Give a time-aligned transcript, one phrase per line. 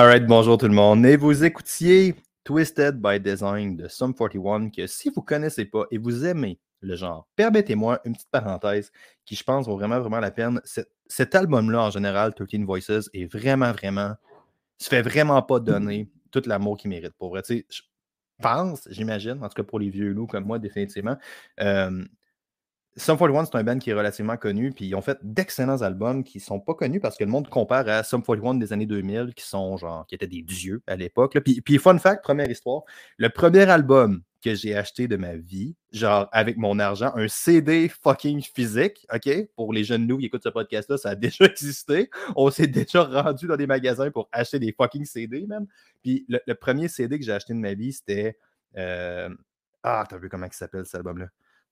[0.00, 1.04] Alright, bonjour tout le monde.
[1.06, 5.98] Et vous écoutiez Twisted by Design de Sum 41, que si vous connaissez pas et
[5.98, 8.92] vous aimez le genre, permettez-moi une petite parenthèse
[9.24, 10.60] qui, je pense, vaut vraiment, vraiment la peine.
[11.08, 14.14] Cet, album-là, en général, 13 Voices, est vraiment, vraiment,
[14.80, 17.14] se fait vraiment pas donner tout l'amour qu'il mérite.
[17.18, 17.82] Pour vrai, je
[18.40, 21.16] pense, j'imagine, en tout cas pour les vieux loups comme moi, définitivement,
[21.60, 22.04] euh,
[22.98, 26.24] Sum 41, c'est un band qui est relativement connu, puis ils ont fait d'excellents albums
[26.24, 29.34] qui sont pas connus parce que le monde compare à Sum 41 des années 2000,
[29.34, 31.38] qui sont genre, qui étaient des dieux à l'époque.
[31.44, 32.82] Puis, puis, fun fact, première histoire,
[33.16, 37.88] le premier album que j'ai acheté de ma vie, genre avec mon argent, un CD
[37.88, 39.28] fucking physique, OK?
[39.54, 42.10] Pour les jeunes nous qui écoutent ce podcast-là, ça a déjà existé.
[42.34, 45.66] On s'est déjà rendu dans des magasins pour acheter des fucking CD, même.
[46.02, 48.36] Puis le, premier CD que j'ai acheté de ma vie, c'était.
[48.76, 49.28] Euh...
[49.84, 51.28] Ah, t'as vu comment il s'appelle cet album-là?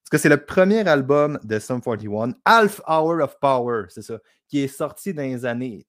[0.09, 4.19] Parce que c'est le premier album de Sum 41, Half Hour of Power, c'est ça,
[4.47, 5.85] qui est sorti dans les années.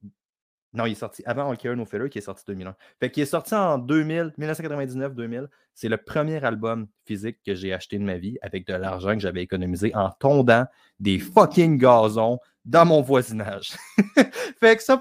[0.74, 2.76] Non, il est sorti avant All Care No Filler, qui est sorti en 2001.
[3.00, 5.48] Fait qu'il est sorti en 2000, 1999-2000.
[5.76, 9.20] C'est le premier album physique que j'ai acheté de ma vie avec de l'argent que
[9.20, 10.66] j'avais économisé en tondant
[11.00, 13.74] des fucking gazons dans mon voisinage.
[14.60, 15.00] fait que ça,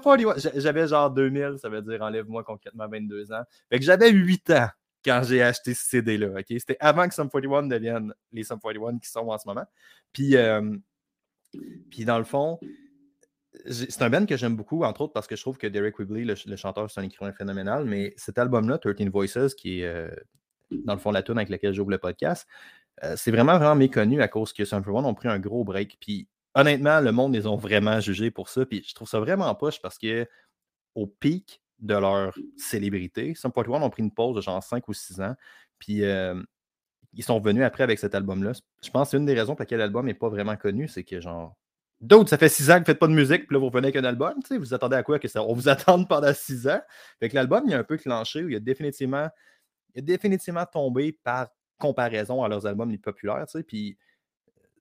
[0.55, 3.43] j'avais genre 2000, ça veut dire enlève-moi concrètement 22 ans.
[3.71, 4.69] Fait que j'avais 8 ans
[5.07, 6.39] quand j'ai acheté ce CD-là.
[6.39, 6.45] ok?
[6.49, 9.65] C'était avant que Sum 41 devienne les Sum 41 qui sont en ce moment.
[10.11, 10.75] Puis, euh,
[11.89, 12.59] puis dans le fond,
[13.69, 16.25] c'est un band que j'aime beaucoup, entre autres parce que je trouve que Derek Wibley,
[16.25, 17.85] le, chanteur, c'est un écrivain phénoménal.
[17.85, 20.09] Mais cet album-là, 13 Voices, qui est euh,
[20.71, 22.45] dans le fond la tune avec laquelle j'ouvre le podcast,
[23.05, 25.97] euh, c'est vraiment, vraiment méconnu à cause que Sum 41 ont pris un gros break.
[26.01, 28.65] Puis honnêtement, le monde les ont vraiment jugés pour ça.
[28.65, 30.27] Puis je trouve ça vraiment poche parce que
[30.95, 33.35] au pic de leur célébrité.
[33.35, 35.35] Sum 41 ont pris une pause de genre 5 ou 6 ans.
[35.79, 36.03] Puis
[37.13, 38.53] ils sont venus après avec cet album-là.
[38.83, 41.03] Je pense que c'est une des raisons pour lesquelles l'album n'est pas vraiment connu, c'est
[41.03, 41.55] que genre.
[41.99, 43.69] D'autres, ça fait 6 ans que vous ne faites pas de musique, puis là, vous
[43.69, 44.35] revenez avec un album.
[44.51, 46.81] Vous attendez à quoi que ça, On vous attend pendant 6 ans.
[47.19, 49.27] Fait que l'album, il a un peu clenché, où il a définitivement,
[49.95, 51.47] il a définitivement tombé par
[51.79, 53.45] comparaison à leurs albums les populaires.
[53.67, 53.97] Puis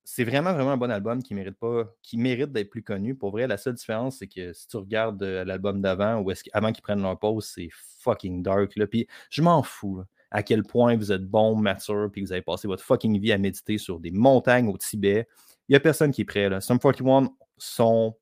[0.09, 3.17] c'est vraiment, vraiment un bon album qui mérite pas, qui mérite d'être plus connu.
[3.17, 6.45] Pour vrai, la seule différence, c'est que si tu regardes euh, l'album d'avant ou est-ce
[6.53, 8.77] avant qu'ils prennent leur pause, c'est fucking dark.
[8.77, 8.87] Là.
[8.87, 12.69] Puis je m'en fous à quel point vous êtes bon, mature, puis vous avez passé
[12.69, 15.27] votre fucking vie à méditer sur des montagnes au Tibet.
[15.69, 16.49] Il n'y a personne qui est prêt.
[16.49, 16.61] Là.
[16.61, 17.29] Sum 41
[17.59, 18.17] sont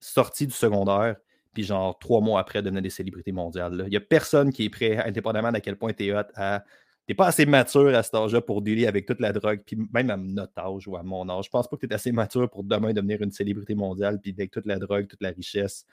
[0.00, 1.16] sortis du secondaire,
[1.54, 3.84] puis genre trois mois après devenaient des célébrités mondiales.
[3.86, 6.62] Il n'y a personne qui est prêt, indépendamment d'à quel point tu es hot, à
[7.06, 10.10] t'es pas assez mature à cet âge-là pour dealer avec toute la drogue, puis même
[10.10, 11.46] à notre âge ou à mon âge.
[11.46, 14.32] Je pense pas que tu es assez mature pour demain devenir une célébrité mondiale, puis
[14.36, 15.86] avec toute la drogue, toute la richesse,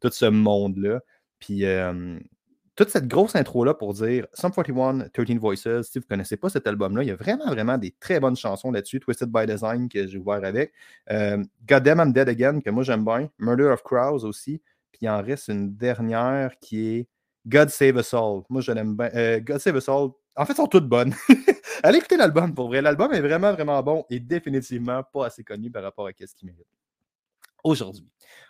[0.00, 1.00] tout ce monde-là.
[1.38, 1.64] Puis
[2.76, 6.66] toute cette grosse intro-là pour dire Sum 41, 13 Voices, si vous connaissez pas cet
[6.66, 9.00] album-là, il y a vraiment, vraiment des très bonnes chansons là-dessus.
[9.00, 10.72] Twisted by Design, que j'ai ouvert avec.
[11.10, 13.30] Euh, Goddamn I'm Dead Again, que moi j'aime bien.
[13.38, 14.60] Murder of Crows aussi.
[14.90, 17.08] Puis il en reste une dernière qui est
[17.46, 18.42] God Save Us All.
[18.48, 19.10] Moi je l'aime bien.
[19.14, 21.14] Euh, God Save Us All, en fait, sont toutes bonnes.
[21.82, 22.82] Allez écouter l'album pour vrai.
[22.82, 26.46] L'album est vraiment, vraiment bon et définitivement pas assez connu par rapport à ce qu'il
[26.46, 26.66] mérite.
[27.62, 28.08] Aujourd'hui.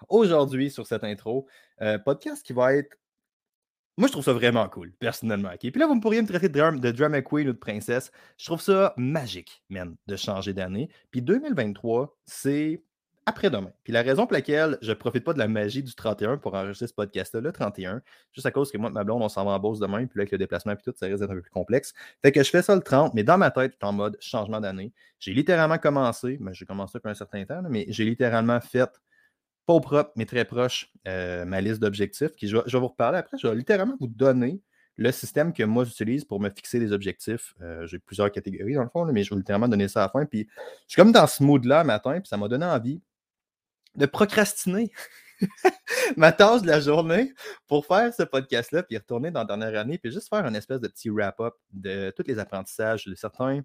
[0.09, 1.47] Aujourd'hui, sur cette intro,
[1.83, 2.97] euh, podcast qui va être.
[3.97, 5.53] Moi, je trouve ça vraiment cool, personnellement.
[5.57, 8.11] Puis là, vous me pourriez me traiter de, drum, de drama queen ou de princesse.
[8.39, 10.89] Je trouve ça magique, man, de changer d'année.
[11.13, 12.83] Puis 2023, c'est
[13.27, 13.73] après-demain.
[13.85, 16.55] Puis la raison pour laquelle je ne profite pas de la magie du 31 pour
[16.55, 18.03] enregistrer ce podcast-là, le 31,
[18.33, 20.23] juste à cause que moi ma blonde, on s'en va en bourse demain, puis là,
[20.23, 21.95] avec le déplacement et tout, ça risque d'être un peu plus complexe.
[22.23, 24.17] Fait que je fais ça le 30, mais dans ma tête, je suis en mode
[24.21, 24.93] changement d'année.
[25.19, 28.91] J'ai littéralement commencé, mais j'ai commencé depuis un certain temps, mais j'ai littéralement fait,
[29.67, 32.33] pas au propre, mais très proche, euh, ma liste d'objectifs.
[32.41, 33.39] Je, je, vais vous reparler après.
[33.39, 34.61] Je vais littéralement vous donner
[34.97, 37.55] le système que moi j'utilise pour me fixer des objectifs.
[37.61, 40.11] Euh, j'ai plusieurs catégories dans le fond, mais je vais littéralement donner ça à la
[40.11, 40.27] fin.
[40.27, 40.47] Puis
[40.87, 43.03] je suis comme dans ce mood-là matin, puis ça m'a donné envie
[43.97, 44.91] de procrastiner
[46.17, 47.33] ma tâche de la journée
[47.67, 50.81] pour faire ce podcast-là, puis retourner dans la dernière année, puis juste faire une espèce
[50.81, 53.63] de petit wrap-up de tous les apprentissages, de certains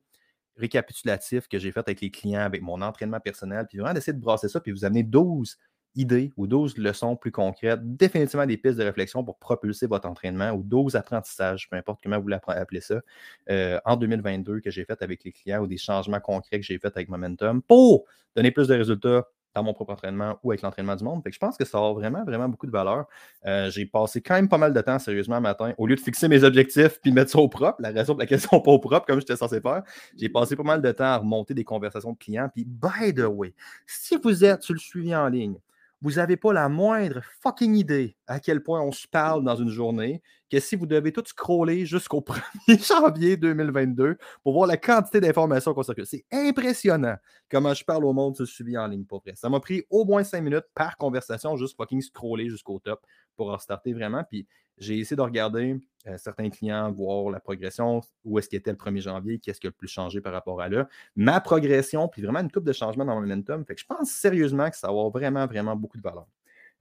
[0.56, 4.20] récapitulatifs que j'ai fait avec les clients, avec mon entraînement personnel, puis vraiment d'essayer de
[4.20, 5.58] brasser ça, puis vous amener 12
[5.96, 10.52] idées ou 12 leçons plus concrètes, définitivement des pistes de réflexion pour propulser votre entraînement
[10.52, 13.02] ou 12 apprentissages, peu importe comment vous l'appelez ça,
[13.50, 16.78] euh, en 2022 que j'ai fait avec les clients ou des changements concrets que j'ai
[16.78, 18.06] fait avec Momentum pour
[18.36, 19.28] donner plus de résultats
[19.64, 21.22] mon propre entraînement ou avec l'entraînement du monde.
[21.26, 23.06] je pense que ça a vraiment, vraiment beaucoup de valeur.
[23.46, 26.28] Euh, j'ai passé quand même pas mal de temps, sérieusement, matin, au lieu de fixer
[26.28, 28.80] mes objectifs puis mettre ça au propre, la raison pour laquelle ils sont pas au
[28.80, 29.84] propre, comme j'étais censé faire,
[30.18, 32.50] j'ai passé pas mal de temps à remonter des conversations de clients.
[32.54, 33.54] Puis, by the way,
[33.86, 35.56] si vous êtes sur le suivi en ligne,
[36.02, 39.70] vous n'avez pas la moindre fucking idée à quel point on se parle dans une
[39.70, 42.20] journée, que si vous devez tout scroller jusqu'au
[42.68, 46.06] 1er janvier 2022 pour voir la quantité d'informations qu'on circule.
[46.06, 47.16] C'est impressionnant
[47.50, 49.34] comment je parle au monde ce suivi en ligne pour vrai.
[49.36, 53.06] Ça m'a pris au moins 5 minutes par conversation, juste fucking scroller jusqu'au top
[53.36, 54.24] pour restarter vraiment.
[54.24, 54.48] Puis
[54.78, 58.78] j'ai essayé de regarder euh, certains clients, voir la progression, où est-ce qu'il était le
[58.78, 60.88] 1er janvier, qu'est-ce qui a le plus changé par rapport à là.
[61.16, 63.66] Ma progression, puis vraiment une coupe de changement dans mon momentum.
[63.66, 66.28] Fait que je pense sérieusement que ça va avoir vraiment, vraiment beaucoup de valeur.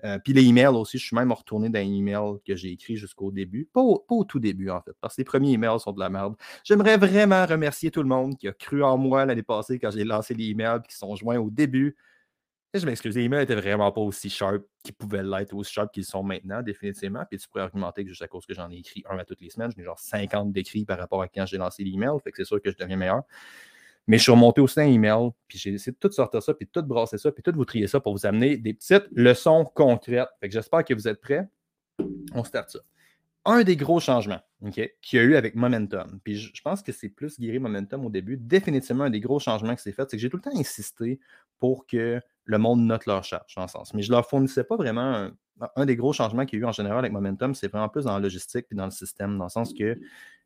[0.04, 2.96] Euh, puis les emails aussi, je suis même retourné dans les emails que j'ai écrits
[2.96, 3.68] jusqu'au début.
[3.72, 6.36] Pas au, tout début, en fait, parce que les premiers emails sont de la merde.
[6.64, 10.04] J'aimerais vraiment remercier tout le monde qui a cru en moi l'année passée quand j'ai
[10.04, 11.96] lancé les emails qui sont joints au début.
[12.74, 15.90] Et je m'excuse, les emails n'étaient vraiment pas aussi sharp qu'ils pouvaient l'être, aussi sharp
[15.90, 17.24] qu'ils sont maintenant, définitivement.
[17.28, 19.40] Puis tu pourrais argumenter que juste à cause que j'en ai écrit un à toutes
[19.40, 22.10] les semaines, j'ai genre 50 d'écrits par rapport à quand j'ai lancé l'email.
[22.22, 23.22] Fait que c'est sûr que je deviens meilleur.
[24.08, 26.66] Mais je suis remonté aussi un email, puis j'ai essayé de tout sortir ça, puis
[26.66, 30.30] tout brasser ça, puis tout vous trier ça pour vous amener des petites leçons concrètes.
[30.40, 31.46] Fait que j'espère que vous êtes prêts.
[32.32, 32.78] On start ça.
[33.44, 34.40] Un des gros changements
[34.72, 38.10] qu'il y a eu avec Momentum, puis je, pense que c'est plus guéri Momentum au
[38.10, 40.58] début, définitivement un des gros changements que c'est fait, c'est que j'ai tout le temps
[40.58, 41.20] insisté
[41.58, 43.92] pour que le monde note leur charge, dans le sens.
[43.94, 45.30] Mais je ne leur fournissais pas vraiment
[45.76, 48.04] un, des gros changements qu'il y a eu en général avec Momentum, c'est vraiment plus
[48.04, 49.98] dans la logistique et dans le système, dans le sens que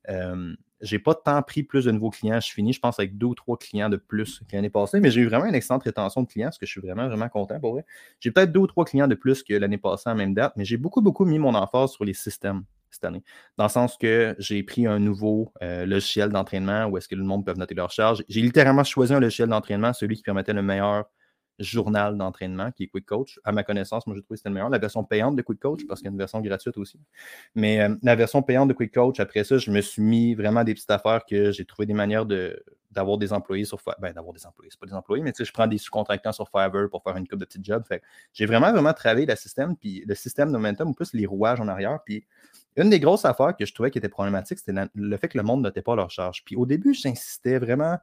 [0.08, 2.40] euh, j'ai pas tant pris plus de nouveaux clients.
[2.40, 5.10] Je finis, je pense, avec deux ou trois clients de plus que l'année passée, mais
[5.10, 7.58] j'ai eu vraiment une excellente rétention de clients, ce que je suis vraiment, vraiment content
[7.60, 7.84] pour vrai.
[8.20, 10.64] J'ai peut-être deux ou trois clients de plus que l'année passée en même date, mais
[10.64, 13.22] j'ai beaucoup, beaucoup mis mon emphase sur les systèmes cette année.
[13.56, 17.24] Dans le sens que j'ai pris un nouveau euh, logiciel d'entraînement où est-ce que le
[17.24, 18.22] monde peut noter leur charge.
[18.28, 21.04] J'ai littéralement choisi un logiciel d'entraînement, celui qui permettait le meilleur
[21.58, 23.38] journal d'entraînement qui est Quick Coach.
[23.44, 24.70] À ma connaissance, moi, je trouve que c'était le meilleur.
[24.70, 26.98] La version payante de Quick Coach, parce qu'il y a une version gratuite aussi.
[27.54, 30.64] Mais euh, la version payante de Quick Coach, après ça, je me suis mis vraiment
[30.64, 32.62] des petites affaires que j'ai trouvé des manières de,
[32.92, 34.00] d'avoir des employés sur Fiverr.
[34.00, 36.32] Ben, d'avoir des employés, c'est pas des employés, mais tu sais, je prends des sous-contractants
[36.32, 37.84] sur Fiverr pour faire une coupe de petits jobs.
[37.86, 38.02] Fait
[38.32, 41.60] j'ai vraiment, vraiment travaillé le système, puis le système de momentum, ou plus les rouages
[41.60, 42.00] en arrière.
[42.04, 42.26] Puis
[42.76, 45.44] une des grosses affaires que je trouvais qui était problématique, c'était le fait que le
[45.44, 46.44] monde ne notait pas leur charge.
[46.44, 47.98] Puis au début, j'insistais vraiment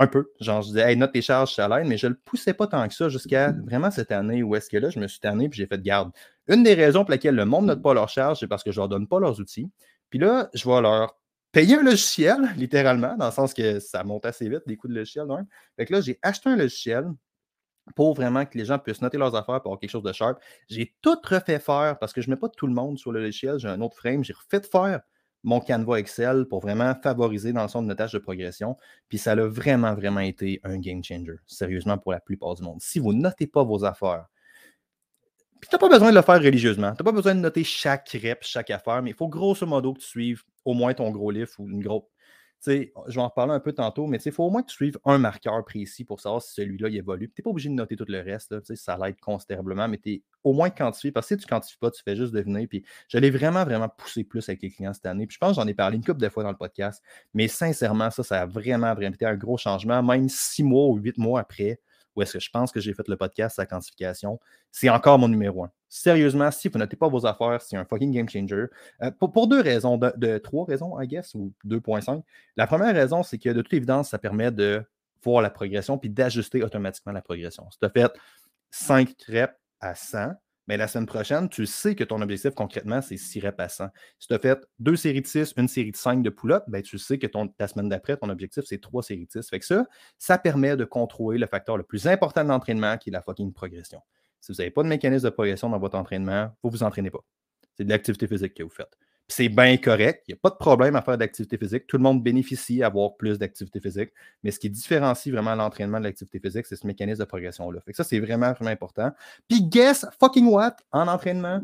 [0.00, 0.32] un peu.
[0.40, 2.66] Genre, je disais, hey, note tes charges, ça l'aide, mais je ne le poussais pas
[2.66, 5.50] tant que ça jusqu'à vraiment cette année où est-ce que là, je me suis tanné
[5.50, 6.10] puis j'ai fait de garde.
[6.48, 8.78] Une des raisons pour lesquelles le monde note pas leurs charges, c'est parce que je
[8.78, 9.70] ne leur donne pas leurs outils.
[10.08, 11.18] Puis là, je vais leur
[11.52, 14.94] payer un logiciel, littéralement, dans le sens que ça monte assez vite, des coûts de
[14.94, 15.26] logiciel.
[15.26, 15.46] Donc.
[15.76, 17.04] Fait que là, j'ai acheté un logiciel
[17.94, 20.40] pour vraiment que les gens puissent noter leurs affaires pour avoir quelque chose de sharp.
[20.70, 23.20] J'ai tout refait faire parce que je ne mets pas tout le monde sur le
[23.20, 23.58] logiciel.
[23.58, 24.24] J'ai un autre frame.
[24.24, 25.00] J'ai refait faire
[25.42, 28.76] mon Canva Excel pour vraiment favoriser dans le son de notage de progression.
[29.08, 32.80] Puis ça a vraiment, vraiment été un game changer, sérieusement, pour la plupart du monde.
[32.80, 34.26] Si vous notez pas vos affaires,
[35.60, 37.64] puis tu n'as pas besoin de le faire religieusement, tu n'as pas besoin de noter
[37.64, 41.10] chaque rep, chaque affaire, mais il faut grosso modo que tu suives au moins ton
[41.10, 42.04] gros livre ou une grosse
[42.60, 44.74] sais, je vais en reparler un peu tantôt, mais il faut au moins que tu
[44.74, 47.28] suives un marqueur précis pour savoir si celui-là évolue.
[47.28, 50.12] Tu n'es pas obligé de noter tout le reste, là, ça l'aide considérablement, mais tu
[50.12, 51.12] es au moins quantifié.
[51.12, 52.66] Parce que si tu ne quantifies pas, tu fais juste deviner.
[52.66, 55.26] Puis je l'ai vraiment, vraiment poussé plus avec les clients cette année.
[55.26, 57.02] Puis je pense que j'en ai parlé une couple de fois dans le podcast,
[57.34, 60.96] mais sincèrement, ça, ça a vraiment, vraiment été un gros changement, même six mois ou
[60.96, 61.80] huit mois après
[62.16, 64.40] où est-ce que je pense que j'ai fait le podcast, sa quantification,
[64.70, 65.70] c'est encore mon numéro un.
[65.88, 68.66] Sérieusement, si vous notez pas vos affaires, c'est un fucking game changer.
[69.02, 72.22] Euh, pour, deux raisons, de, trois raisons, I guess, ou 2.5.
[72.56, 74.84] La première raison, c'est que de toute évidence, ça permet de
[75.22, 77.68] voir la progression puis d'ajuster automatiquement la progression.
[77.70, 78.12] Si tu as fait
[78.70, 80.32] 5 reps à 100,
[80.70, 83.88] mais la semaine prochaine, tu sais que ton objectif concrètement, c'est 6 reps à 100.
[84.20, 86.80] Si tu as fait deux séries de 6, une série de 5 de pull-up, ben,
[86.80, 89.50] tu sais que ton, ta semaine d'après, ton objectif, c'est trois séries de 6.
[89.50, 89.84] Fait que ça,
[90.16, 93.52] ça permet de contrôler le facteur le plus important de l'entraînement, qui est la fucking
[93.52, 94.00] progression.
[94.40, 97.10] Si vous n'avez pas de mécanisme de progression dans votre entraînement, vous ne vous entraînez
[97.10, 97.24] pas.
[97.76, 98.96] C'est de l'activité physique que vous faites
[99.32, 100.24] c'est bien correct.
[100.26, 101.86] Il n'y a pas de problème à faire d'activité physique.
[101.86, 104.10] Tout le monde bénéficie à avoir plus d'activité physique.
[104.42, 107.80] Mais ce qui différencie vraiment l'entraînement de l'activité physique, c'est ce mécanisme de progression-là.
[107.92, 109.10] Ça, c'est vraiment, vraiment important.
[109.48, 110.76] Puis, guess fucking what?
[110.92, 111.60] En entraînement,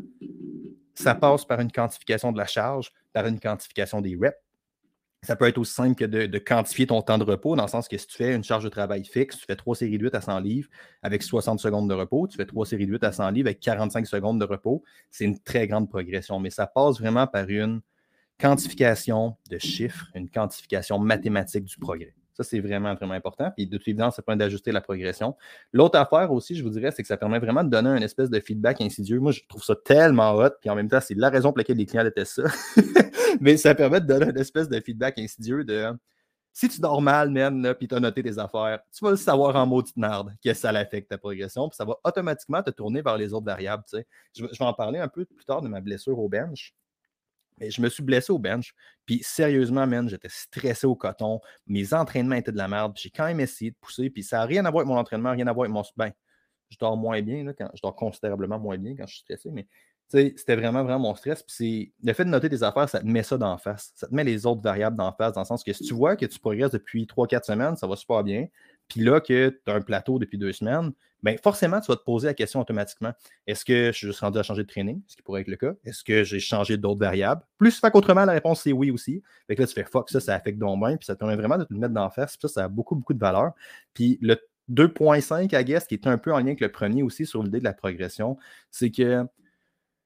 [0.95, 4.37] ça passe par une quantification de la charge, par une quantification des reps,
[5.27, 7.89] ça peut être aussi simple que de, quantifier ton temps de repos, dans le sens
[7.89, 10.15] que si tu fais une charge de travail fixe, tu fais trois séries de 8
[10.15, 10.69] à 100 livres
[11.03, 13.59] avec 60 secondes de repos, tu fais trois séries de 8 à 100 livres avec
[13.59, 16.39] 45 secondes de repos, c'est une très grande progression.
[16.39, 17.81] Mais ça passe vraiment par une
[18.39, 22.15] quantification de chiffres, une quantification mathématique du progrès.
[22.37, 23.51] Ça, c'est vraiment, vraiment important.
[23.55, 25.35] Puis de toute évidence, ça permet d'ajuster la progression.
[25.73, 28.29] L'autre affaire aussi, je vous dirais, c'est que ça permet vraiment de donner un espèce
[28.29, 29.19] de feedback insidieux.
[29.19, 30.51] Moi, je trouve ça tellement hot.
[30.61, 32.81] Puis en même temps, c'est la raison pour laquelle les clients détestent ça.
[33.41, 35.91] Mais ça permet de donner un espèce de feedback insidieux de
[36.53, 39.55] si tu dors mal, man, puis tu as noté tes affaires, tu vas le savoir
[39.55, 43.15] en maudite merde que ça l'affecte ta progression, puis ça va automatiquement te tourner vers
[43.15, 43.83] les autres variables.
[43.91, 44.01] Je,
[44.33, 46.73] je vais en parler un peu plus tard de ma blessure au bench.
[47.59, 48.73] Mais je me suis blessé au bench.
[49.05, 51.39] Puis sérieusement, man, j'étais stressé au coton.
[51.65, 52.93] Mes entraînements étaient de la merde.
[52.95, 54.09] J'ai quand même essayé de pousser.
[54.09, 55.83] Puis ça n'a rien à voir avec mon entraînement, rien à voir avec mon.
[55.95, 56.11] Ben,
[56.69, 57.69] je dors moins bien, là, quand...
[57.73, 59.67] je dors considérablement moins bien quand je suis stressé, mais
[60.09, 61.43] c'était vraiment, vraiment mon stress.
[61.43, 63.91] Puis le fait de noter tes affaires, ça te met ça d'en face.
[63.95, 66.15] Ça te met les autres variables d'en face, dans le sens que si tu vois
[66.15, 68.47] que tu progresses depuis 3-4 semaines, ça va super bien.
[68.87, 70.91] Puis là, que tu as un plateau depuis deux semaines,
[71.23, 73.11] bien forcément, tu vas te poser la question automatiquement.
[73.45, 75.73] Est-ce que je suis rendu à changer de training, ce qui pourrait être le cas?
[75.83, 77.41] Est-ce que j'ai changé d'autres variables?
[77.57, 79.21] Plus fait qu'autrement, la réponse c'est oui aussi.
[79.47, 81.35] Fait que là, tu fais fuck, ça, ça affecte ton bien, puis ça te permet
[81.35, 82.37] vraiment de te mettre d'en face.
[82.37, 83.51] Puis ça, ça a beaucoup, beaucoup de valeur.
[83.93, 84.37] Puis le
[84.71, 87.59] 2.5, à guess, qui est un peu en lien avec le premier aussi sur l'idée
[87.59, 88.37] de la progression,
[88.69, 89.25] c'est que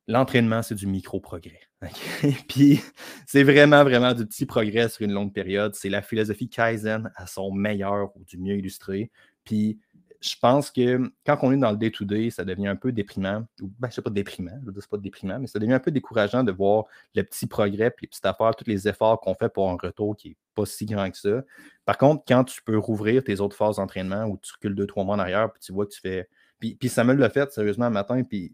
[0.07, 1.61] l'entraînement, c'est du micro-progrès.
[2.47, 2.81] Puis
[3.25, 5.75] c'est vraiment, vraiment du petit progrès sur une longue période.
[5.75, 9.11] C'est la philosophie Kaizen à son meilleur ou du mieux illustré.
[9.43, 9.79] Puis
[10.21, 13.43] je pense que quand on est dans le day-to-day, ça devient un peu déprimant.
[13.59, 15.79] Ou, ben, je ne sais pas déprimant, je ne pas déprimant, mais ça devient un
[15.79, 19.33] peu décourageant de voir le petit progrès, puis les petites affaires, tous les efforts qu'on
[19.33, 21.41] fait pour un retour qui n'est pas si grand que ça.
[21.85, 25.03] Par contre, quand tu peux rouvrir tes autres phases d'entraînement où tu recules deux, trois
[25.03, 26.29] mois en arrière, puis tu vois que tu fais.
[26.59, 28.53] Puis, puis Samuel l'a fait sérieusement un matin, puis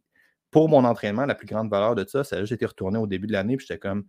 [0.51, 3.27] pour mon entraînement, la plus grande valeur de ça, a juste été retourné au début
[3.27, 4.05] de l'année, puis j'étais comme,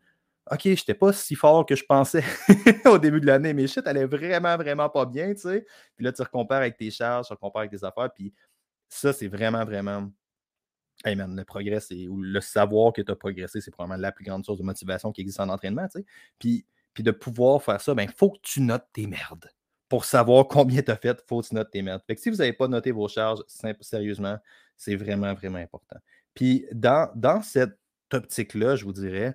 [0.50, 2.25] OK, je n'étais pas si fort que je pensais
[2.87, 5.66] au début de l'année, mais shit, est vraiment, vraiment pas bien, tu sais.
[5.97, 8.33] Puis là, tu recompares avec tes charges, tu recompares avec tes affaires, puis
[8.88, 10.11] ça, c'est vraiment, vraiment.
[11.04, 14.11] Hey man, le progrès, c'est, ou le savoir que tu as progressé, c'est probablement la
[14.11, 16.07] plus grande source de motivation qui existe en entraînement, tu sais.
[16.38, 19.50] Puis, puis de pouvoir faire ça, il ben, faut que tu notes tes merdes.
[19.88, 22.02] Pour savoir combien tu as fait, faut que tu notes tes merdes.
[22.07, 23.40] Fait que si vous n'avez pas noté vos charges,
[23.80, 24.38] sérieusement,
[24.76, 25.97] c'est vraiment, vraiment important.
[26.38, 27.80] Puis dans, dans cette
[28.12, 29.35] optique-là, je vous dirais,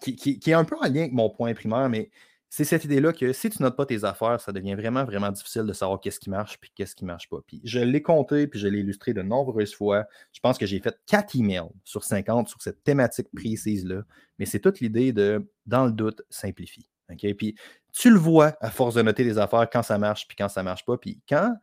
[0.00, 2.10] qui, est un peu en lien avec mon point primaire, mais
[2.48, 5.62] c'est cette idée-là que si tu notes pas tes affaires, ça devient vraiment, vraiment difficile
[5.62, 7.38] de savoir qu'est-ce qui marche puis qu'est-ce qui marche pas.
[7.46, 10.06] Puis je l'ai compté puis je l'ai illustré de nombreuses fois.
[10.32, 14.02] Je pense que j'ai fait quatre emails sur 50 sur cette thématique précise-là,
[14.40, 16.90] mais c'est toute l'idée de, dans le doute, simplifie.
[17.08, 17.34] OK?
[17.34, 17.54] Puis
[17.92, 20.64] tu le vois à force de noter les affaires quand ça marche puis quand ça
[20.64, 20.98] marche pas.
[20.98, 21.54] Puis quand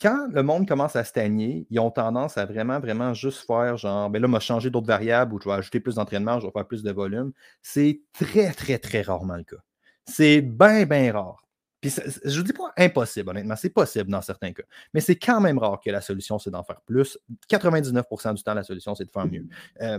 [0.00, 4.08] quand le monde commence à stagner, ils ont tendance à vraiment, vraiment juste faire genre,
[4.10, 6.66] ben là, m'a changé d'autres variables ou je vais ajouter plus d'entraînement, je vais faire
[6.66, 7.32] plus de volume.
[7.62, 9.56] C'est très, très, très rarement le cas.
[10.04, 11.44] C'est bien, bien rare.
[11.80, 11.94] Puis
[12.24, 14.62] je ne dis pas impossible, honnêtement, c'est possible dans certains cas.
[14.92, 17.18] Mais c'est quand même rare que la solution, c'est d'en faire plus.
[17.50, 19.46] 99% du temps, la solution, c'est de faire mieux.
[19.80, 19.98] Euh,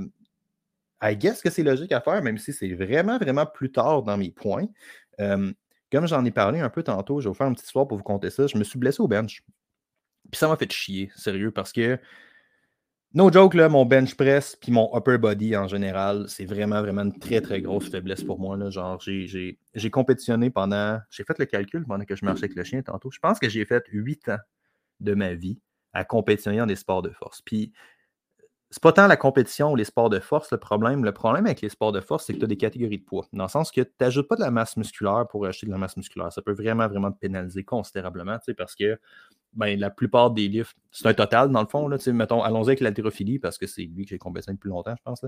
[1.01, 4.17] I guess que c'est logique à faire, même si c'est vraiment, vraiment plus tard dans
[4.17, 4.67] mes points.
[5.19, 5.51] Euh,
[5.91, 7.97] comme j'en ai parlé un peu tantôt, je vais vous faire une petite histoire pour
[7.97, 8.45] vous compter ça.
[8.45, 9.43] Je me suis blessé au bench.
[10.31, 11.99] Puis ça m'a fait chier, sérieux, parce que,
[13.13, 17.01] no joke, là, mon bench press puis mon upper body en général, c'est vraiment, vraiment
[17.01, 18.55] une très, très grosse faiblesse pour moi.
[18.55, 18.69] Là.
[18.69, 22.81] Genre, j'ai compétitionné pendant, j'ai fait le calcul pendant que je marchais avec le chien
[22.81, 23.11] tantôt.
[23.11, 24.39] Je pense que j'ai fait huit ans
[25.01, 25.59] de ma vie
[25.93, 27.41] à compétitionner dans des sports de force.
[27.41, 27.73] Puis,
[28.71, 31.03] c'est pas tant la compétition ou les sports de force le problème.
[31.03, 33.27] Le problème avec les sports de force, c'est que tu as des catégories de poids.
[33.33, 35.77] Dans le sens que tu n'ajoutes pas de la masse musculaire pour acheter de la
[35.77, 36.31] masse musculaire.
[36.31, 38.97] Ça peut vraiment, vraiment te pénaliser considérablement, parce que
[39.53, 41.89] ben, la plupart des livres, c'est un total dans le fond.
[41.89, 45.03] Là, mettons, allons-y avec l'haltérophilie parce que c'est lui que j'ai compétitionné depuis longtemps, je
[45.03, 45.25] pense.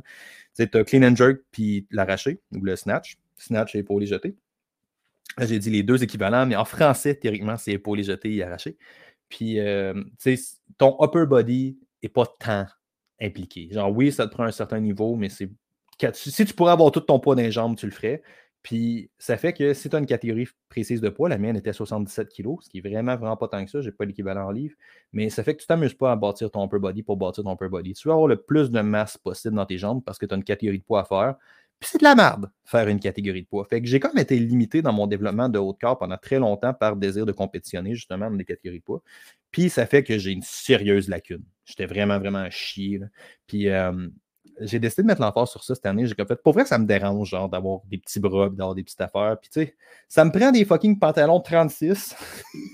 [0.55, 3.17] Tu as clean and jerk puis l'arraché ou le snatch.
[3.35, 4.37] Snatch et épaulé jeté.
[5.41, 8.77] J'ai dit les deux équivalents, mais en français, théoriquement, c'est épaulé jeté et arraché.
[9.27, 10.01] Puis, euh,
[10.77, 12.67] ton upper body n'est pas tant
[13.23, 13.69] impliqué.
[13.71, 15.49] Genre, oui, ça te prend un certain niveau, mais c'est.
[16.13, 18.21] Si tu pourrais avoir tout ton poids dans les jambes, tu le ferais.
[18.63, 21.73] Puis ça fait que si tu as une catégorie précise de poids, la mienne était
[21.73, 23.81] 77 kg, ce qui est vraiment, vraiment pas tant que ça.
[23.81, 24.75] Je n'ai pas l'équivalent en livre.
[25.11, 27.53] Mais ça fait que tu t'amuses pas à bâtir ton upper body pour bâtir ton
[27.53, 27.93] upper body.
[27.93, 30.37] Tu veux avoir le plus de masse possible dans tes jambes parce que tu as
[30.37, 31.35] une catégorie de poids à faire.
[31.79, 33.65] Puis c'est de la merde faire une catégorie de poids.
[33.65, 36.39] Fait que j'ai même été limité dans mon développement de haut de corps pendant très
[36.39, 39.03] longtemps par désir de compétitionner justement dans les catégories de poids.
[39.51, 41.43] Puis ça fait que j'ai une sérieuse lacune.
[41.65, 42.99] J'étais vraiment, vraiment chier.
[43.47, 44.07] Puis euh,
[44.59, 46.05] j'ai décidé de mettre l'emphase sur ça cette année.
[46.05, 49.01] J'ai fait, pour vrai, ça me dérange, genre, d'avoir des petits bras, d'avoir des petites
[49.01, 49.37] affaires.
[49.41, 49.75] Puis, tu sais,
[50.07, 52.15] ça me prend des fucking pantalons 36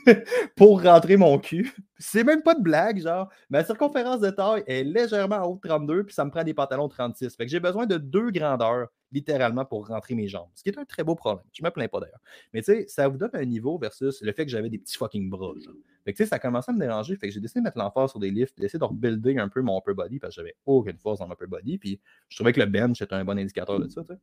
[0.55, 1.73] pour rentrer mon cul.
[2.01, 3.29] C'est même pas de blague, genre.
[3.49, 6.53] Ma circonférence de taille est légèrement en haut de 32, puis ça me prend des
[6.53, 7.35] pantalons 36.
[7.35, 10.47] Fait que j'ai besoin de deux grandeurs, littéralement, pour rentrer mes jambes.
[10.55, 11.45] Ce qui est un très beau problème.
[11.51, 12.21] Je me plains pas d'ailleurs.
[12.53, 14.97] Mais, tu sais, ça vous donne un niveau versus le fait que j'avais des petits
[14.97, 15.73] fucking bras, genre.
[16.05, 17.17] Fait que, tu sais, ça a commencé à me déranger.
[17.17, 19.61] Fait que j'ai décidé de mettre l'emphase sur des lifts, d'essayer de rebuilder un peu
[19.61, 21.77] mon upper body parce que j'avais aucune force dans mon upper body.
[21.77, 24.19] Puis je trouvais que le bench était un bon indicateur de ça, tu sais.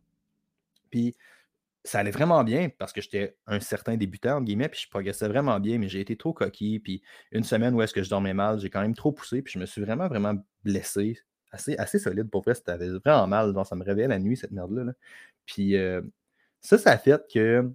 [0.91, 1.15] Puis
[1.87, 5.29] ça allait vraiment bien parce que j'étais un certain débutant, entre guillemets, puis je progressais
[5.29, 6.81] vraiment bien, mais j'ai été trop coquille.
[6.81, 7.03] Puis
[7.33, 9.59] une semaine où est-ce que je dormais mal, j'ai quand même trop poussé, puis je
[9.59, 11.19] me suis vraiment, vraiment blessé.
[11.53, 13.53] Assez, assez solide pour vrai, c'était vraiment mal.
[13.53, 14.93] Donc, ça me réveillait la nuit, cette merde-là.
[15.47, 16.03] Puis euh,
[16.61, 17.71] ça, ça a fait que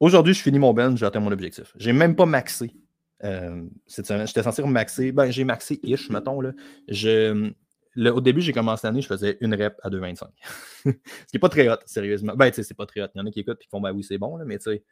[0.00, 1.72] aujourd'hui, je finis mon bench, j'ai atteint mon objectif.
[1.76, 2.74] J'ai même pas maxé
[3.22, 5.12] euh, j'étais censé maxer.
[5.12, 6.40] Ben, j'ai maxé ish, mettons.
[6.40, 6.52] Là.
[6.88, 7.52] Je,
[7.96, 10.26] au début, j'ai commencé l'année, je faisais une rep à 2,25.
[10.84, 10.98] Ce qui
[11.34, 12.34] n'est pas très hot, sérieusement.
[12.34, 13.08] Ben, tu sais, c'est pas très hot.
[13.14, 14.58] Il y en a qui écoutent et qui font, ben oui, c'est bon, là, mais
[14.58, 14.84] tu sais,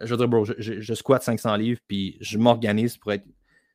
[0.00, 3.24] je veux dire, bro, je, je, squatte 500 livres, puis je m'organise pour être.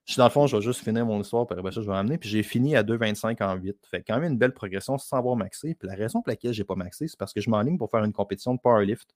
[0.05, 1.95] Je dans le fond, je vais juste finir mon histoire, puis après ça, je vais
[1.95, 2.17] amener.
[2.17, 3.77] Puis j'ai fini à 2,25 en 8.
[3.91, 5.75] Fait quand même une belle progression sans avoir maxé.
[5.75, 7.91] Puis la raison pour laquelle je n'ai pas maxé, c'est parce que je m'enligne pour
[7.91, 9.13] faire une compétition de powerlift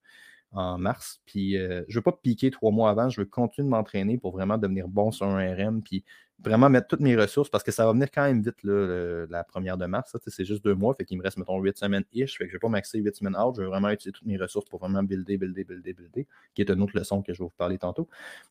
[0.52, 1.20] en mars.
[1.26, 3.10] Puis euh, je ne veux pas piquer trois mois avant.
[3.10, 5.82] Je veux continuer de m'entraîner pour vraiment devenir bon sur un RM.
[5.82, 6.04] Puis
[6.44, 9.78] vraiment mettre toutes mes ressources parce que ça va venir quand même vite la première
[9.78, 10.16] de mars.
[10.28, 10.94] C'est juste deux mois.
[10.94, 12.38] Fait qu'il me reste, mettons, huit semaines-ish.
[12.38, 13.56] Fait que je ne vais pas maxer huit semaines out.
[13.58, 16.70] Je veux vraiment utiliser toutes mes ressources pour vraiment builder, builder, builder, builder, qui est
[16.70, 18.08] une autre leçon que je vais vous parler tantôt.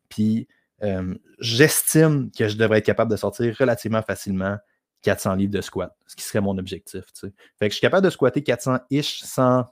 [0.09, 0.49] Puis
[0.83, 4.59] euh, j'estime que je devrais être capable de sortir relativement facilement
[5.03, 7.05] 400 livres de squat, ce qui serait mon objectif.
[7.21, 7.31] Fait
[7.61, 9.67] que je suis capable de squatter 400-ish sans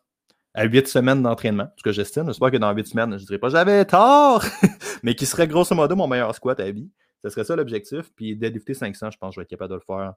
[0.55, 2.27] à 8 semaines d'entraînement, ce que j'estime.
[2.27, 4.45] J'espère que dans 8 semaines, je ne dirais pas j'avais tort,
[5.03, 6.91] mais qui serait grosso modo mon meilleur squat à vie.
[7.23, 8.13] Ce serait ça l'objectif.
[8.15, 10.15] Puis deadlifter 500, je pense que je vais être capable de le faire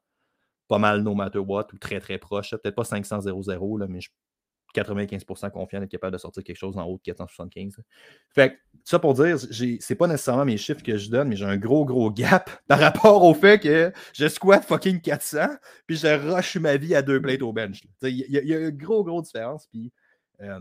[0.68, 2.52] pas mal no matter what ou très très proche.
[2.52, 4.16] Peut-être pas 500-0-0, mais je suis
[4.74, 7.78] 95% confiant d'être capable de sortir quelque chose en haut de 475.
[8.30, 11.46] Fait que, ça pour dire, c'est pas nécessairement mes chiffres que je donne, mais j'ai
[11.46, 15.48] un gros, gros gap par rapport au fait que je squat fucking 400,
[15.86, 17.84] puis je rush ma vie à deux plates au bench.
[18.02, 19.68] Il y, y, a une gros, gros différence.
[19.68, 19.92] Puis,
[20.42, 20.60] euh,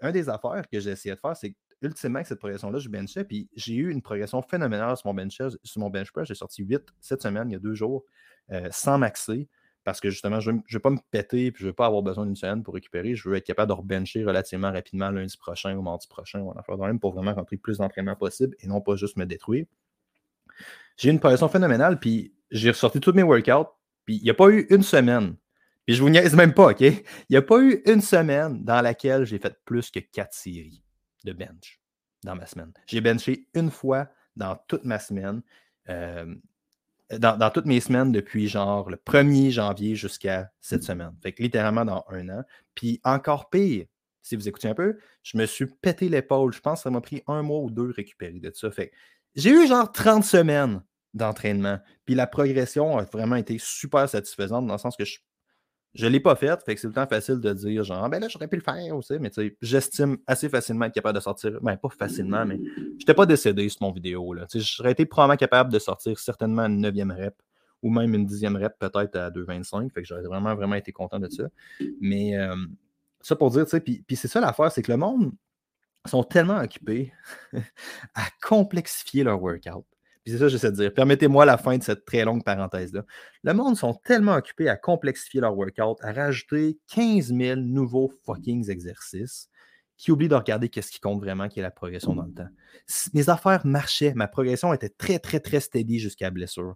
[0.00, 3.24] un des affaires que j'ai essayé de faire, c'est ultimement, avec cette progression-là, je benchais,
[3.24, 6.28] puis j'ai eu une progression phénoménale sur mon bench, sur mon bench press.
[6.28, 8.04] J'ai sorti 8 cette semaine, il y a deux jours,
[8.52, 9.48] euh, sans maxer,
[9.84, 12.02] parce que justement, je ne veux pas me péter, puis je ne veux pas avoir
[12.02, 13.14] besoin d'une semaine pour récupérer.
[13.14, 16.62] Je veux être capable de rebencher relativement rapidement lundi prochain ou mardi prochain, ou en
[16.62, 19.66] faire même pour vraiment rentrer plus d'entraînement possible et non pas juste me détruire.
[20.96, 23.70] J'ai eu une progression phénoménale, puis j'ai ressorti tous mes workouts,
[24.04, 25.36] puis il n'y a pas eu une semaine
[25.86, 26.80] puis je vous niaise même pas, OK?
[26.80, 30.82] Il n'y a pas eu une semaine dans laquelle j'ai fait plus que quatre séries
[31.26, 31.80] de bench
[32.24, 32.72] dans ma semaine.
[32.86, 35.42] J'ai benché une fois dans toute ma semaine,
[35.88, 36.34] euh,
[37.10, 41.12] dans, toutes mes semaines depuis genre le 1er janvier jusqu'à cette semaine.
[41.22, 42.42] Fait que littéralement dans un an.
[42.74, 43.86] Puis encore pire,
[44.22, 46.52] si vous écoutez un peu, je me suis pété l'épaule.
[46.52, 48.70] Je pense que ça m'a pris un mois ou deux récupérer de ça.
[48.70, 48.92] Fait
[49.34, 50.82] j'ai eu genre 30 semaines
[51.14, 51.78] d'entraînement.
[52.04, 55.18] Puis la progression a vraiment été super satisfaisante dans le sens que je
[55.96, 58.08] je ne l'ai pas fait, fait que c'est le temps facile de dire genre, ah,
[58.08, 59.30] ben là, j'aurais pu le faire aussi, mais
[59.62, 63.66] j'estime assez facilement être capable de sortir, ben pas facilement, mais je n'étais pas décédé
[63.70, 64.34] sur mon vidéo.
[64.34, 64.46] Là.
[64.54, 67.34] J'aurais été probablement capable de sortir certainement une neuvième rep
[67.82, 71.18] ou même une dixième rep peut-être à 2,25, fait que j'aurais vraiment, vraiment été content
[71.18, 71.44] de ça.
[72.00, 72.54] Mais euh,
[73.22, 75.32] ça pour dire, tu sais, puis c'est ça l'affaire, c'est que le monde
[76.04, 77.10] sont tellement occupés
[78.14, 79.86] à complexifier leur workout
[80.26, 80.92] puis c'est ça que j'essaie de dire.
[80.92, 83.04] Permettez-moi la fin de cette très longue parenthèse-là.
[83.44, 88.68] Le monde sont tellement occupés à complexifier leur workout, à rajouter 15 000 nouveaux fucking
[88.68, 89.48] exercices
[89.96, 92.48] qui oublient de regarder qu'est-ce qui compte vraiment, qui est la progression dans le temps.
[93.14, 96.74] Mes affaires marchaient, ma progression était très, très, très steady jusqu'à blessure.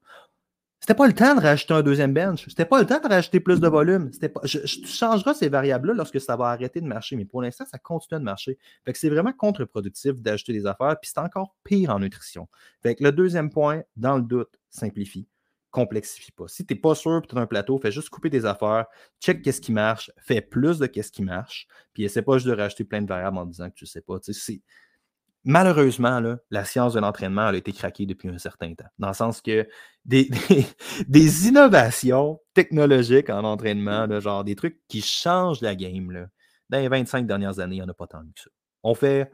[0.81, 2.47] C'était pas le temps de rajouter un deuxième bench.
[2.49, 4.11] C'était pas le temps de rajouter plus de volume.
[4.11, 7.17] Pas, je, tu changeras ces variables-là lorsque ça va arrêter de marcher.
[7.17, 8.59] Mais pour l'instant, ça continue de marcher.
[8.87, 10.97] Fait que c'est vraiment contre-productif d'ajouter des affaires.
[10.99, 12.49] Puis c'est encore pire en nutrition.
[12.83, 15.29] Fait que le deuxième point, dans le doute, simplifie.
[15.71, 16.49] Complexifie pas.
[16.49, 18.87] Si tu n'es pas sûr, tu as un plateau, fais juste couper des affaires,
[19.21, 22.57] check qu'est-ce qui marche, fais plus de qu'est-ce qui marche, puis essaie pas juste de
[22.57, 24.17] rajouter plein de variables en disant que tu sais pas.
[24.23, 24.63] C'est,
[25.45, 28.89] malheureusement, la science de l'entraînement a été craquée depuis un certain temps.
[28.99, 29.69] Dans le sens que
[30.05, 30.29] des,
[31.47, 36.29] innovations technologiques en entraînement, genre des trucs qui changent la game,
[36.69, 38.51] dans les 25 dernières années, il n'y en a pas tant que ça.
[38.83, 39.31] On fait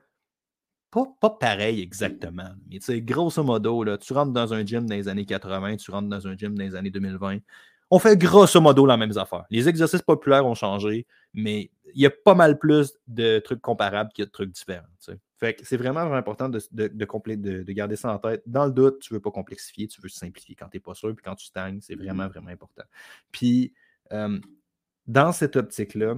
[1.21, 5.77] pas, pareil exactement, mais grosso modo, tu rentres dans un gym dans les années 80,
[5.77, 7.38] tu rentres dans un gym dans les années 2020,
[7.90, 9.45] on fait grosso modo la même affaire.
[9.51, 14.11] Les exercices populaires ont changé, mais il y a pas mal plus de trucs comparables
[14.12, 14.87] qu'il y a de trucs différents.
[15.38, 18.42] Fait que c'est vraiment, vraiment important de, de, de, garder ça en tête.
[18.46, 20.55] Dans le doute, tu ne veux pas complexifier, tu veux simplifier.
[20.55, 22.85] Quand tu n'es pas sûr, puis quand tu stagnes, c'est vraiment, vraiment important.
[23.33, 23.75] Puis,
[24.12, 24.40] euh,
[25.07, 26.16] dans cette optique-là,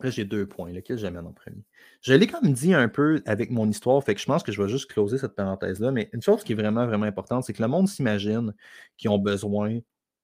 [0.00, 1.64] là, j'ai deux points, lesquels j'amène en premier?
[2.02, 4.60] Je l'ai comme dit un peu avec mon histoire, fait que je pense que je
[4.60, 7.62] vais juste closer cette parenthèse-là, mais une chose qui est vraiment, vraiment importante, c'est que
[7.62, 8.54] le monde s'imagine
[8.96, 9.78] qu'ils ont besoin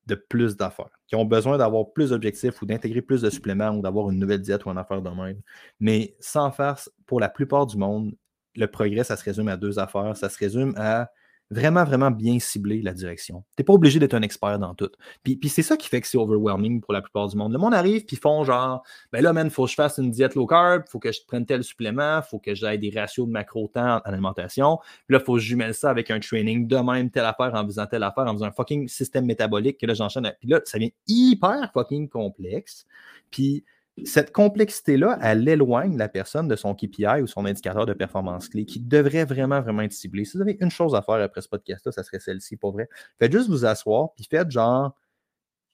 [0.06, 3.82] de plus d'affaires, qui ont besoin d'avoir plus d'objectifs ou d'intégrer plus de suppléments ou
[3.82, 5.40] d'avoir une nouvelle diète ou une affaire de même.
[5.80, 8.12] Mais sans faire, pour la plupart du monde,
[8.56, 10.16] le progrès, ça se résume à deux affaires.
[10.16, 11.10] Ça se résume à
[11.52, 13.44] vraiment, vraiment bien cibler la direction.
[13.56, 14.90] Tu n'es pas obligé d'être un expert dans tout.
[15.22, 17.52] Puis, puis c'est ça qui fait que c'est overwhelming pour la plupart du monde.
[17.52, 20.10] Le monde arrive, puis font genre, ben là, man, il faut que je fasse une
[20.10, 22.90] diète low carb, il faut que je prenne tel supplément, il faut que j'aille des
[22.90, 24.78] ratios de macro-temps en alimentation.
[25.06, 27.54] Puis là, il faut que je jumelle ça avec un training de même, telle affaire,
[27.54, 30.32] en faisant telle affaire, en faisant un fucking système métabolique que là, j'enchaîne.
[30.40, 32.86] Puis là, ça devient hyper fucking complexe.
[33.30, 33.64] Puis
[34.05, 38.64] cette complexité-là, elle éloigne la personne de son KPI ou son indicateur de performance clé
[38.64, 40.24] qui devrait vraiment, vraiment être ciblé.
[40.24, 42.88] Si vous avez une chose à faire après ce podcast-là, ça serait celle-ci, pas vrai.
[43.18, 44.96] Faites juste vous asseoir, puis faites genre,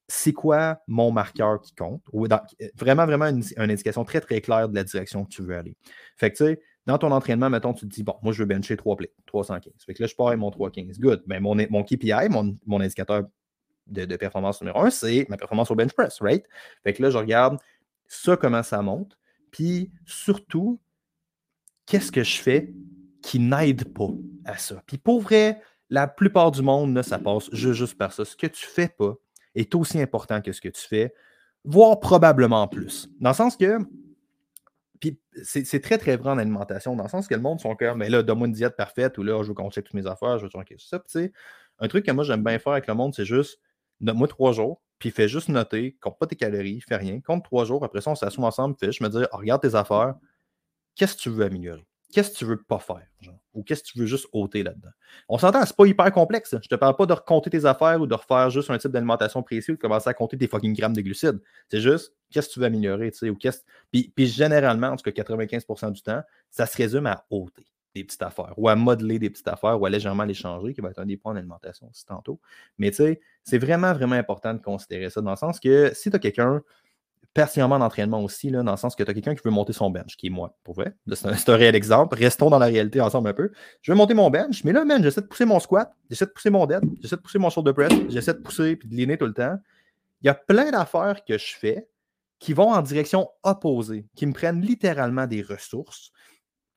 [0.09, 2.03] c'est quoi mon marqueur qui compte?
[2.13, 2.27] Ou
[2.75, 5.77] vraiment, vraiment une, indication très, très claire de la direction que tu veux aller.
[6.17, 8.47] Fait que, tu sais, dans ton entraînement, mettons, tu te dis, bon, moi, je veux
[8.47, 9.73] bencher 3 plays, 315.
[9.85, 10.99] Fait que là, je pars avec mon 315.
[10.99, 11.23] Good.
[11.27, 13.25] Ben, mon, KPI, mon, mon indicateur
[13.87, 16.45] de, de, performance numéro 1, c'est ma performance au bench press, right?
[16.83, 17.59] Fait que là, je regarde
[18.09, 19.17] ça, comment ça monte.
[19.51, 20.81] Puis surtout,
[21.87, 22.75] qu'est-ce que je fais
[23.23, 24.11] qui n'aide pas
[24.45, 24.83] à ça?
[24.87, 28.25] Puis pour vrai, la plupart du monde, ça passe juste, par ça.
[28.25, 29.15] Ce que tu fais pas
[29.55, 31.15] est aussi important que ce que tu fais,
[31.65, 33.09] voire probablement plus.
[33.21, 33.79] Dans le sens que,
[35.01, 37.99] puis c'est très, très vrai en alimentation, dans le sens que le monde sont comme,
[37.99, 40.39] mais là, donne-moi une diète parfaite, ou là, je veux qu'on check toutes mes affaires,
[40.39, 40.99] je veux checker ça.
[40.99, 41.33] tu sais,
[41.79, 43.61] un truc que moi, j'aime bien faire avec le monde, c'est juste,
[44.01, 47.65] donne-moi trois jours, puis fais juste noter, compte pas tes calories, fais rien, compte trois
[47.65, 50.15] jours, après ça, on s'assoit ensemble, fais je me dis, regarde tes affaires,
[50.97, 51.87] qu'est-ce que tu veux améliorer?
[52.11, 53.07] Qu'est-ce que tu veux pas faire?
[53.53, 54.89] Ou qu'est-ce que tu veux juste ôter là-dedans?
[55.29, 56.57] On s'entend, c'est pas hyper complexe.
[56.63, 59.43] Je te parle pas de recompter tes affaires ou de refaire juste un type d'alimentation
[59.43, 61.39] précis ou de commencer à compter tes fucking grammes de glucides.
[61.71, 63.61] C'est juste qu'est-ce que tu veux améliorer, tu sais, ou qu'est-ce.
[63.93, 68.05] Puis, puis généralement, en tout cas 95% du temps, ça se résume à ôter des
[68.05, 70.91] petites affaires ou à modeler des petites affaires ou à légèrement les changer, qui va
[70.91, 72.41] être un des points d'alimentation aussi tantôt.
[72.79, 76.11] Mais tu sais, c'est vraiment, vraiment important de considérer ça dans le sens que si
[76.11, 76.63] tu as quelqu'un
[77.35, 79.91] partiellement d'entraînement aussi, là, dans le sens que tu as quelqu'un qui veut monter son
[79.91, 80.95] bench, qui est moi, pour vrai.
[81.13, 82.17] C'est un, réel exemple.
[82.17, 83.53] Restons dans la réalité ensemble un peu.
[83.83, 86.31] Je veux monter mon bench, mais là, man, j'essaie de pousser mon squat, j'essaie de
[86.31, 89.17] pousser mon dead, j'essaie de pousser mon shoulder press, j'essaie de pousser et de liner
[89.17, 89.57] tout le temps.
[90.23, 91.87] Il y a plein d'affaires que je fais
[92.39, 96.13] qui vont en direction opposée, qui me prennent littéralement des ressources,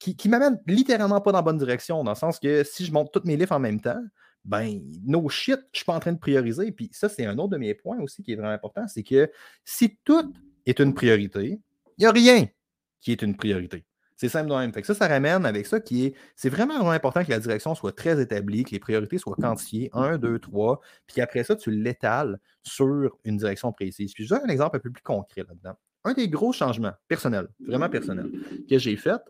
[0.02, 2.92] qui, qui m'amènent littéralement pas dans la bonne direction, dans le sens que si je
[2.92, 4.02] monte tous mes livres en même temps,
[4.44, 6.72] ben, no shit, je suis pas en train de prioriser.
[6.72, 9.32] Puis ça, c'est un autre de mes points aussi qui est vraiment important, c'est que
[9.64, 10.34] si tout
[10.66, 11.60] est une priorité,
[11.98, 12.48] il n'y a rien
[13.00, 13.86] qui est une priorité.
[14.16, 14.74] C'est simple de même.
[14.74, 16.16] Fait que ça, ça ramène avec ça qui est.
[16.36, 19.92] C'est vraiment, vraiment important que la direction soit très établie, que les priorités soient quantifiées,
[19.94, 24.14] 1, 2, 3, puis qu'après ça, tu l'étales sur une direction précise.
[24.14, 25.78] Puis je donne un exemple un peu plus concret là-dedans.
[26.06, 28.32] Un des gros changements personnels, vraiment personnels,
[28.68, 29.22] que j'ai fait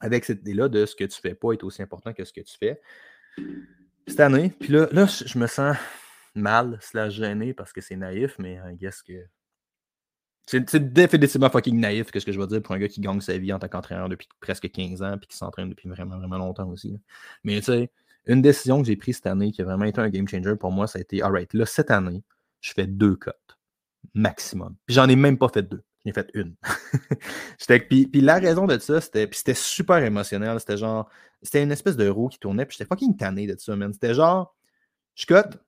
[0.00, 2.40] avec cette idée-là de ce que tu fais pas est aussi important que ce que
[2.40, 2.80] tu fais,
[4.06, 5.76] cette année, puis là, là, je me sens
[6.34, 9.26] mal, la gêné parce que c'est naïf, mais I guess que.
[10.48, 13.20] C'est définitivement fucking naïf que ce que je veux dire pour un gars qui gagne
[13.20, 16.38] sa vie en tant qu'entraîneur depuis presque 15 ans puis qui s'entraîne depuis vraiment, vraiment
[16.38, 17.00] longtemps aussi.
[17.42, 17.90] Mais tu sais,
[18.26, 20.70] une décision que j'ai prise cette année qui a vraiment été un game changer pour
[20.70, 22.22] moi, ça a été alright, là, cette année,
[22.60, 23.58] je fais deux cotes
[24.14, 24.76] maximum.
[24.86, 25.82] Puis j'en ai même pas fait deux.
[26.06, 26.54] J'en ai fait une.
[27.88, 30.58] puis, puis la raison de ça, c'était c'était super émotionnel.
[30.60, 31.10] C'était genre,
[31.42, 33.92] c'était une espèce de roue qui tournait, puis j'étais fucking tanné de ça, man.
[33.92, 34.54] C'était genre,
[35.14, 35.58] je cote,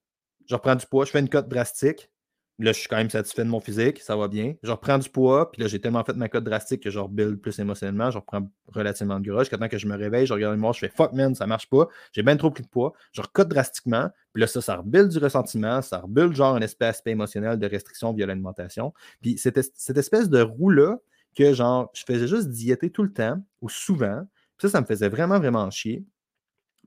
[0.48, 2.10] je reprends du poids, je fais une cote drastique.
[2.60, 4.54] Là, je suis quand même satisfait de mon physique, ça va bien.
[4.64, 7.40] Je reprends du poids, puis là, j'ai tellement fait ma cote drastique que je rebuild
[7.40, 9.40] plus émotionnellement, je reprends relativement de gras.
[9.40, 11.46] Jusqu'à temps que je me réveille, je regarde le moi, je fais fuck man, ça
[11.46, 11.86] marche pas.
[12.12, 12.94] J'ai bien trop pris de poids.
[13.12, 16.88] Je recote drastiquement, puis là, ça, ça rebuild du ressentiment, ça rebuild genre un espèce
[16.88, 18.92] aspect émotionnel de restriction via l'alimentation.
[19.20, 20.98] Puis cette, cette espèce de roue-là,
[21.36, 24.26] que genre, je faisais juste diéter tout le temps, ou souvent,
[24.60, 26.04] ça, ça me faisait vraiment, vraiment chier.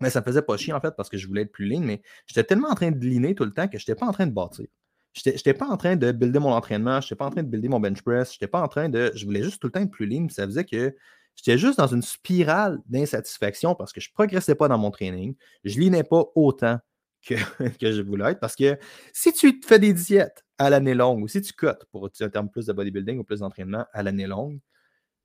[0.01, 1.81] Mais ça me faisait pas chier en fait parce que je voulais être plus lean,
[1.81, 4.11] mais j'étais tellement en train de liner tout le temps que je n'étais pas en
[4.11, 4.65] train de bâtir.
[5.13, 7.47] Je n'étais pas en train de builder mon entraînement, je n'étais pas en train de
[7.49, 9.11] builder mon bench press, je n'étais pas en train de.
[9.13, 10.27] Je voulais juste tout le temps être plus lean.
[10.29, 10.95] Ça faisait que
[11.35, 15.35] j'étais juste dans une spirale d'insatisfaction parce que je ne progressais pas dans mon training.
[15.63, 16.79] Je linais pas autant
[17.25, 17.35] que,
[17.79, 18.77] que je voulais être parce que
[19.13, 22.49] si tu fais des diètes à l'année longue ou si tu cotes pour un terme
[22.49, 24.59] plus de bodybuilding ou plus d'entraînement à l'année longue,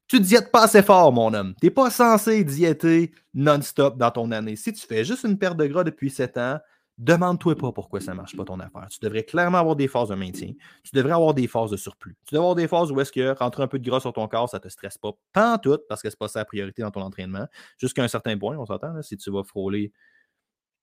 [0.09, 1.55] tu diètes pas assez fort, mon homme.
[1.61, 4.57] Tu n'es pas censé diéter non-stop dans ton année.
[4.57, 6.59] Si tu fais juste une perte de gras depuis 7 ans,
[6.99, 8.87] demande-toi pas pourquoi ça ne marche pas ton affaire.
[8.91, 10.53] Tu devrais clairement avoir des phases de maintien.
[10.83, 12.17] Tu devrais avoir des phases de surplus.
[12.27, 14.27] Tu devrais avoir des phases où est-ce que rentrer un peu de gras sur ton
[14.29, 15.13] corps, ça ne te stresse pas.
[15.33, 17.47] Pas tout, parce que ce n'est pas ça la priorité dans ton entraînement.
[17.79, 19.93] Jusqu'à un certain point, on s'entend, si tu vas frôler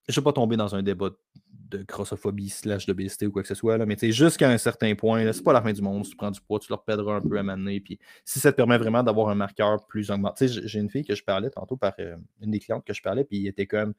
[0.09, 1.11] je ne vais pas tomber dans un débat
[1.69, 5.31] de grossophobie slash d'obésité ou quoi que ce soit, là, mais jusqu'à un certain point,
[5.31, 6.03] ce n'est pas la fin du monde.
[6.03, 7.79] Si tu prends du poids, tu leur pèderas un peu à m'amener.
[7.79, 10.47] Puis si ça te permet vraiment d'avoir un marqueur plus augmenté.
[10.47, 13.23] J'ai une fille que je parlais tantôt par euh, une des clientes que je parlais,
[13.23, 13.93] puis il était comme.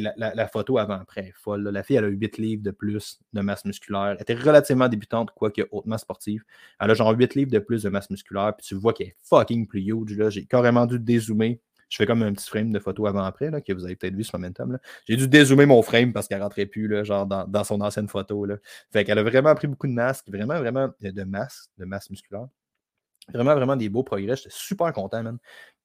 [0.00, 1.62] La, photo avant-après folle.
[1.68, 4.16] La fille, elle a eu 8 livres de plus de masse musculaire.
[4.16, 6.42] Elle était relativement débutante, quoique hautement sportive.
[6.80, 8.54] Elle a genre 8 livres de plus de masse musculaire.
[8.56, 10.30] Puis tu vois qu'elle est fucking plus huge.
[10.30, 11.60] J'ai carrément dû dézoomer
[11.94, 14.36] je fais comme un petit frame de photo avant-après, que vous avez peut-être vu sur
[14.36, 14.78] Momentum.
[15.06, 18.46] J'ai dû dézoomer mon frame parce qu'elle rentrait plus là, genre dans, son ancienne photo.
[18.46, 18.56] Là.
[18.92, 22.48] Fait qu'elle a vraiment pris beaucoup de masse, vraiment, vraiment de masse, de masse musculaire.
[23.32, 24.34] Vraiment, vraiment des beaux progrès.
[24.34, 25.38] J'étais super content, man.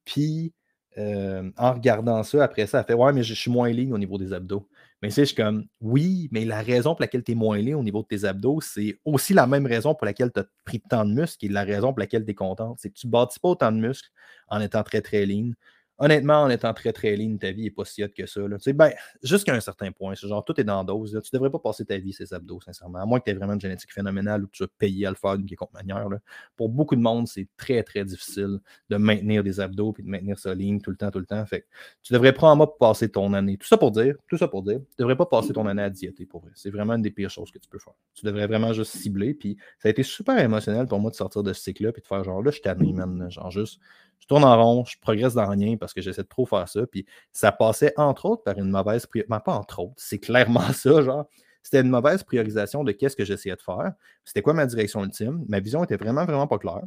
[0.04, 0.52] Puis,
[0.98, 4.18] en regardant ça, après ça, elle fait Ouais, mais je suis moins ligne au niveau
[4.18, 4.68] des abdos.
[5.02, 7.76] Mais c'est je suis comme Oui, mais la raison pour laquelle tu es moins ligne
[7.76, 10.82] au niveau de tes abdos, c'est aussi la même raison pour laquelle tu as pris
[10.82, 12.80] tant de muscles et la raison pour laquelle tu es contente.
[12.82, 14.10] C'est que tu ne bâtis pas autant de muscles
[14.50, 15.54] en étant très, très ligne
[16.00, 18.42] honnêtement, en étant très très ligne, ta vie n'est pas si hot que ça.
[18.42, 20.16] Tu sais, ben, jusqu'à un certain point.
[20.16, 21.14] C'est genre, tout est dans dose.
[21.14, 21.22] Là.
[21.22, 23.00] Tu devrais pas passer ta vie ces abdos, sincèrement.
[23.00, 25.10] À moins que tu aies vraiment une génétique phénoménale ou que tu sois payé à
[25.10, 26.10] le faire d'une quelconque manière.
[26.10, 26.18] Là.
[26.56, 28.60] Pour beaucoup de monde, c'est très très difficile
[28.90, 31.46] de maintenir des abdos et de maintenir ça ligne tout le temps, tout le temps.
[31.46, 31.66] Fait
[32.02, 33.58] tu devrais prendre pour passer ton année.
[33.58, 35.90] Tout ça pour dire, tout ça pour dire, tu devrais pas passer ton année à
[35.90, 36.52] diéter pour vrai.
[36.56, 37.94] C'est vraiment une des pires choses que tu peux faire.
[38.14, 39.34] Tu devrais vraiment juste cibler.
[39.34, 42.08] Puis ça a été super émotionnel pour moi de sortir de ce cycle-là et de
[42.08, 43.30] faire genre là, je man.
[43.30, 43.80] Genre juste
[44.20, 46.86] je tourne en rond, je progresse dans rien parce que j'essaie de trop faire ça.
[46.88, 49.42] Puis ça passait entre autres par une mauvaise priorisation.
[49.44, 51.28] Pas entre autres, c'est clairement ça, genre.
[51.62, 53.94] C'était une mauvaise priorisation de qu'est-ce que j'essayais de faire.
[54.24, 55.46] C'était quoi ma direction ultime?
[55.50, 56.84] Ma vision était vraiment, vraiment pas claire.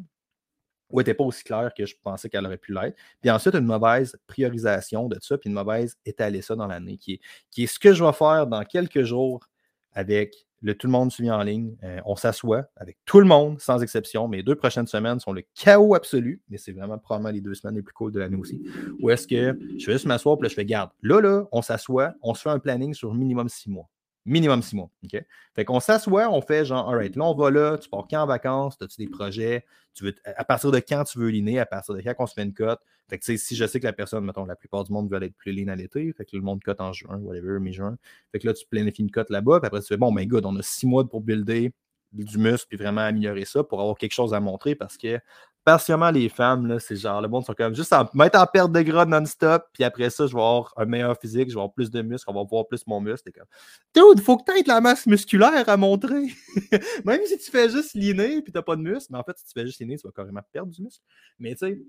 [0.91, 2.97] Ou n'était pas aussi claire que je pensais qu'elle aurait pu l'être.
[3.21, 7.15] Puis ensuite, une mauvaise priorisation de ça, puis une mauvaise étaler ça dans l'année, qui
[7.15, 9.49] est, qui est ce que je vais faire dans quelques jours
[9.93, 11.77] avec le tout le monde suit en ligne.
[11.83, 14.29] Euh, on s'assoit avec tout le monde, sans exception.
[14.29, 17.75] Mes deux prochaines semaines sont le chaos absolu, mais c'est vraiment probablement les deux semaines
[17.75, 18.63] les plus cool de l'année aussi.
[19.01, 20.91] Où est-ce que je vais juste m'asseoir, puis là, je fais garde.
[21.03, 23.89] Là, là, on s'assoit, on se fait un planning sur minimum six mois.
[24.25, 24.91] Minimum six mois.
[25.05, 25.25] OK?
[25.55, 28.27] Fait qu'on s'assoit, on fait genre, alright, là, on va là, tu pars quand en
[28.27, 31.95] vacances, as-tu des projets, tu veux, à partir de quand tu veux liner, à partir
[31.95, 32.81] de quand on se fait une cote?
[33.09, 35.35] Fait que, si je sais que la personne, mettons, la plupart du monde veut être
[35.35, 37.99] plus lean à l'été, fait que le monde cote en juin, whatever, mi-juin.
[38.31, 40.47] Fait que là, tu planifies une cote là-bas, puis après, tu fais, bon, ben, good,
[40.47, 41.73] on a six mois pour builder
[42.13, 45.19] du muscle, puis vraiment améliorer ça pour avoir quelque chose à montrer parce que
[45.65, 48.83] partiellement les femmes, c'est genre, le monde sont comme juste en mettre en perte de
[48.83, 51.91] gras non-stop, puis après ça, je vais avoir un meilleur physique, je vais avoir plus
[51.91, 53.31] de muscles, on va voir plus mon muscle.
[53.33, 53.47] comme,
[53.95, 56.27] dude, faut que tu aies de la masse musculaire à montrer.
[57.05, 59.39] Même si tu fais juste liner, puis tu n'as pas de muscle, mais en fait,
[59.39, 61.03] si tu fais juste liner, tu vas carrément perdre du muscle.
[61.39, 61.83] Mais tu sais,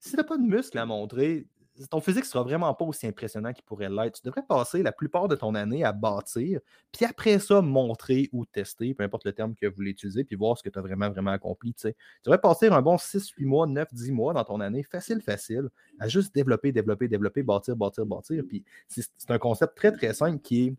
[0.00, 1.46] si tu n'as pas de muscle à montrer,
[1.86, 4.20] ton physique sera vraiment pas aussi impressionnant qu'il pourrait l'être.
[4.20, 6.60] Tu devrais passer la plupart de ton année à bâtir,
[6.92, 10.36] puis après ça, montrer ou tester, peu importe le terme que vous voulez utiliser, puis
[10.36, 11.74] voir ce que tu as vraiment, vraiment accompli.
[11.74, 11.88] Tu,
[12.24, 15.68] devrais passer un bon 6, 8 mois, 9, 10 mois dans ton année, facile, facile,
[15.98, 18.42] à juste développer, développer, développer, bâtir, bâtir, bâtir.
[18.48, 20.74] Puis c'est un concept très, très simple qui est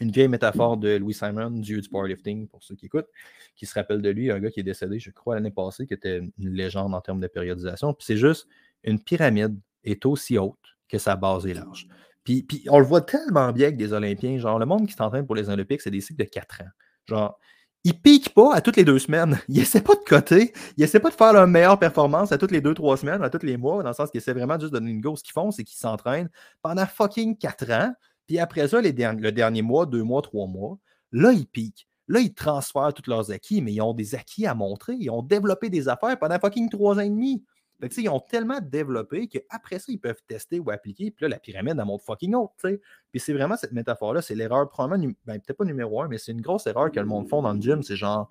[0.00, 3.08] une vieille métaphore de Louis Simon, dieu du powerlifting, pour ceux qui écoutent,
[3.54, 5.94] qui se rappelle de lui, un gars qui est décédé, je crois, l'année passée, qui
[5.94, 7.94] était une légende en termes de périodisation.
[7.94, 8.46] Puis c'est juste
[8.84, 11.88] une pyramide est aussi haute que sa base est large.
[12.24, 14.36] Puis, puis, on le voit tellement bien avec des Olympiens.
[14.38, 16.70] Genre, le monde qui s'entraîne pour les Olympiques, c'est des cycles de 4 ans.
[17.06, 17.38] Genre,
[17.84, 19.38] ils piquent pas à toutes les deux semaines.
[19.48, 20.52] Ils essaient pas de coter.
[20.76, 23.30] Ils essaient pas de faire leur meilleure performance à toutes les deux, trois semaines, à
[23.30, 25.14] tous les mois, dans le sens qu'ils essaient vraiment juste de donner une go.
[25.14, 26.28] Ce qu'ils font, c'est qu'ils s'entraînent
[26.62, 27.92] pendant fucking 4 ans.
[28.26, 30.78] Puis après ça, les le dernier mois, deux mois, trois mois,
[31.12, 31.86] là, ils piquent.
[32.08, 34.94] Là, ils transfèrent tous leurs acquis, mais ils ont des acquis à montrer.
[34.98, 37.44] Ils ont développé des affaires pendant fucking trois ans et demi
[37.80, 41.10] ils ont tellement développé qu'après ça, ils peuvent tester ou appliquer.
[41.10, 42.52] Puis là, la pyramide, elle monte fucking haute.
[42.62, 44.22] Puis c'est vraiment cette métaphore-là.
[44.22, 47.06] C'est l'erreur, probablement, ben, peut-être pas numéro un, mais c'est une grosse erreur que le
[47.06, 47.82] monde font dans le gym.
[47.82, 48.28] C'est genre,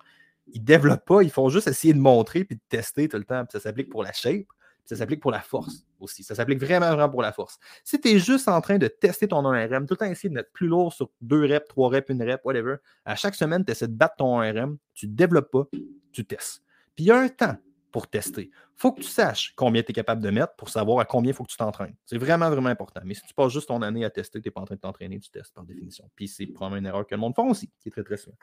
[0.48, 3.44] ils développent pas, ils font juste essayer de montrer puis de tester tout le temps.
[3.44, 6.22] Puis ça s'applique pour la shape, puis ça s'applique pour la force aussi.
[6.22, 7.58] Ça s'applique vraiment, vraiment pour la force.
[7.84, 10.34] Si tu es juste en train de tester ton 1RM, tout le temps essayer de
[10.34, 13.72] mettre plus lourd sur 2 reps, 3 reps, 1 rep, whatever, à chaque semaine, tu
[13.72, 15.66] essaies de battre ton 1RM, tu ne développes pas,
[16.12, 16.62] tu testes.
[16.94, 17.56] Puis il y a un temps
[17.90, 18.50] pour tester.
[18.76, 21.34] Faut que tu saches combien tu es capable de mettre pour savoir à combien il
[21.34, 21.94] faut que tu t'entraînes.
[22.04, 23.00] C'est vraiment, vraiment important.
[23.04, 24.80] Mais si tu passes juste ton année à tester, tu n'es pas en train de
[24.80, 26.08] t'entraîner, tu testes par définition.
[26.14, 28.36] Puis c'est probablement une erreur que le monde fait aussi, qui est très, très souvent.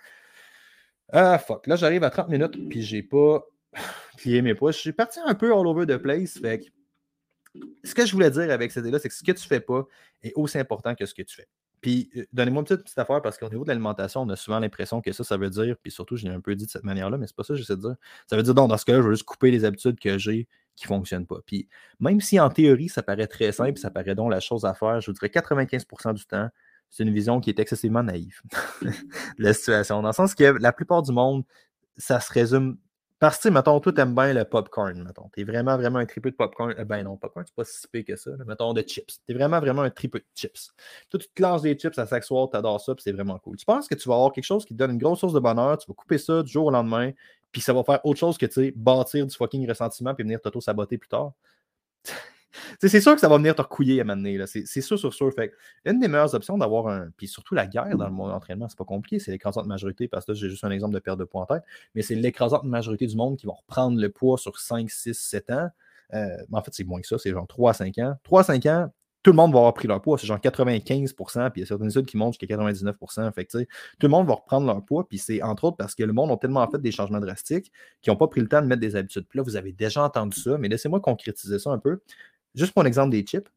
[1.11, 1.67] Ah, fuck.
[1.67, 3.45] Là, j'arrive à 30 minutes, puis j'ai pas
[4.17, 4.83] plié mes poches.
[4.83, 6.39] J'ai parti un peu all over the place.
[6.39, 6.71] Fait
[7.83, 9.85] ce que je voulais dire avec cette idée-là, c'est que ce que tu fais pas
[10.23, 11.47] est aussi important que ce que tu fais.
[11.83, 15.01] Puis, euh, donnez-moi une petite, affaire parce qu'au niveau de l'alimentation, on a souvent l'impression
[15.01, 17.17] que ça, ça veut dire, puis surtout, je l'ai un peu dit de cette manière-là,
[17.17, 17.95] mais c'est pas ça que j'essaie de dire.
[18.25, 20.47] Ça veut dire, donc, dans ce cas-là, je veux juste couper les habitudes que j'ai
[20.77, 21.39] qui ne fonctionnent pas.
[21.45, 21.67] Puis,
[21.99, 25.01] même si en théorie, ça paraît très simple, ça paraît donc la chose à faire,
[25.01, 26.47] je vous dirais 95% du temps,
[26.89, 28.41] c'est une vision qui est excessivement naïve
[28.81, 28.89] de
[29.37, 30.01] la situation.
[30.01, 31.43] Dans le sens que la plupart du monde,
[31.97, 32.77] ça se résume
[33.23, 35.29] parce que, mettons, toi, t'aimes bien le popcorn, mettons.
[35.29, 36.75] T'es vraiment, vraiment un triple de popcorn.
[36.77, 38.31] Eh ben non, popcorn, c'est pas si pire que ça.
[38.45, 39.21] Mettons de chips.
[39.25, 40.73] T'es vraiment, vraiment un triple de chips.
[41.09, 43.55] Toi, tu te lances des chips à chaque soir, t'adores ça, puis c'est vraiment cool.
[43.55, 45.39] Tu penses que tu vas avoir quelque chose qui te donne une grosse source de
[45.39, 47.11] bonheur, tu vas couper ça du jour au lendemain,
[47.53, 50.41] puis ça va faire autre chose que, tu sais, bâtir du fucking ressentiment, puis venir
[50.41, 51.31] t'auto-saboter plus tard?
[52.79, 55.31] C'est sûr que ça va venir te recouiller à un C'est sûr, sûr, sûr.
[55.33, 55.53] Fait
[55.85, 57.09] une des meilleures options d'avoir un.
[57.17, 59.19] Puis surtout la guerre dans le monde d'entraînement, c'est pas compliqué.
[59.19, 61.63] C'est l'écrasante majorité, parce que j'ai juste un exemple de perte de poids en tête.
[61.95, 65.51] Mais c'est l'écrasante majorité du monde qui va reprendre le poids sur 5, 6, 7
[65.51, 65.69] ans.
[66.13, 67.17] Euh, en fait, c'est moins que ça.
[67.17, 68.15] C'est genre 3 à 5 ans.
[68.23, 68.89] 3 à 5 ans,
[69.23, 70.17] tout le monde va avoir pris leur poids.
[70.17, 72.95] C'est genre 95% puis il y a certaines études qui montrent jusqu'à 99
[73.33, 73.67] fait que, Tout
[74.03, 76.37] le monde va reprendre leur poids, puis c'est entre autres parce que le monde a
[76.37, 79.25] tellement fait des changements drastiques qu'ils n'ont pas pris le temps de mettre des habitudes.
[79.27, 82.01] Puis là, vous avez déjà entendu ça, mais laissez-moi concrétiser ça un peu.
[82.55, 83.49] Juste pour l'exemple des chips,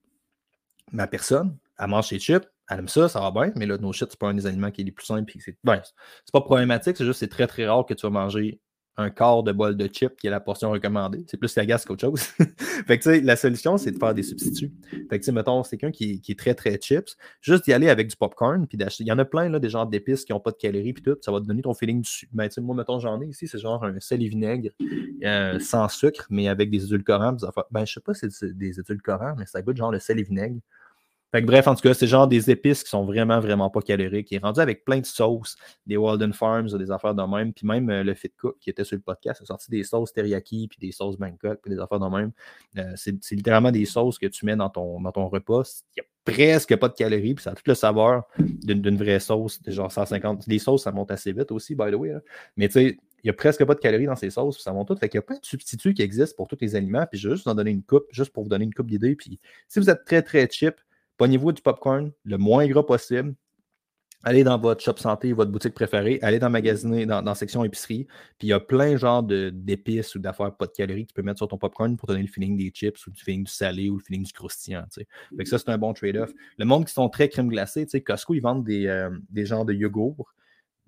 [0.92, 3.92] ma personne, elle mange ses chips, elle aime ça, ça va bien, mais là, nos
[3.92, 5.32] chips, c'est pas un des aliments qui est les plus simples.
[5.38, 5.80] C'est ben,
[6.32, 8.60] pas problématique, c'est juste c'est très très rare que tu vas manger
[8.98, 11.24] un quart de bol de chips qui est la portion recommandée.
[11.26, 12.20] C'est plus la qu'autre chose.
[12.86, 14.72] fait que, la solution, c'est de faire des substituts.
[15.10, 17.16] Fait que, mettons, c'est quelqu'un qui, est très, très chips.
[17.40, 19.04] Juste d'y aller avec du popcorn, puis d'acheter.
[19.04, 21.02] Il y en a plein, là, des genres d'épices qui n'ont pas de calories, puis
[21.02, 21.16] tout.
[21.20, 22.10] Ça va te donner ton feeling du.
[22.32, 24.70] Ben, moi, mettons, j'en ai ici, c'est genre un sel et vinaigre
[25.24, 27.36] euh, sans sucre, mais avec des édulcorants.
[27.70, 30.22] Ben, je sais pas si c'est des édulcorants, mais ça goûte genre le sel et
[30.22, 30.60] vinaigre
[31.44, 34.30] bref, en tout cas, c'est genre des épices qui sont vraiment, vraiment pas caloriques.
[34.30, 37.52] Il est rendu avec plein de sauces, des Walden Farms, des affaires de même.
[37.52, 40.12] Puis même euh, le Fit Cook qui était sur le podcast a sorti des sauces
[40.12, 42.32] teriyaki, puis des sauces Bangkok, puis des affaires de même.
[42.78, 45.82] Euh, c'est, littéralement des sauces que tu mets dans ton, dans ton repas.
[45.96, 49.20] Il n'y a presque pas de calories, puis ça a tout le savoir d'une, vraie
[49.20, 50.46] sauce, de genre 150.
[50.46, 52.14] Les sauces, ça monte assez vite aussi, by the way.
[52.56, 54.88] Mais tu sais, il n'y a presque pas de calories dans ces sauces, ça monte
[54.88, 54.96] tout.
[54.96, 57.34] Fait qu'il a plein de substituts qui existent pour tous les aliments, puis je vais
[57.34, 59.16] juste vous en donner une coupe, juste pour vous donner une coupe d'idées.
[59.16, 60.76] Puis si vous êtes très, très cheap,
[61.16, 63.34] Pognez-vous du popcorn le moins gras possible.
[64.24, 68.08] Allez dans votre shop santé, votre boutique préférée, allez dans magasiner, dans, section épicerie.
[68.38, 71.22] Puis il y a plein genre d'épices ou d'affaires pas de calories que tu peux
[71.22, 73.88] mettre sur ton popcorn pour donner le feeling des chips ou du feeling du salé
[73.88, 74.84] ou le feeling du croustillant.
[74.90, 76.32] Ça, c'est un bon trade-off.
[76.58, 79.74] Le monde qui sont très crème glacée, Costco, ils vendent des, euh, des genres de
[79.74, 80.34] yogourt,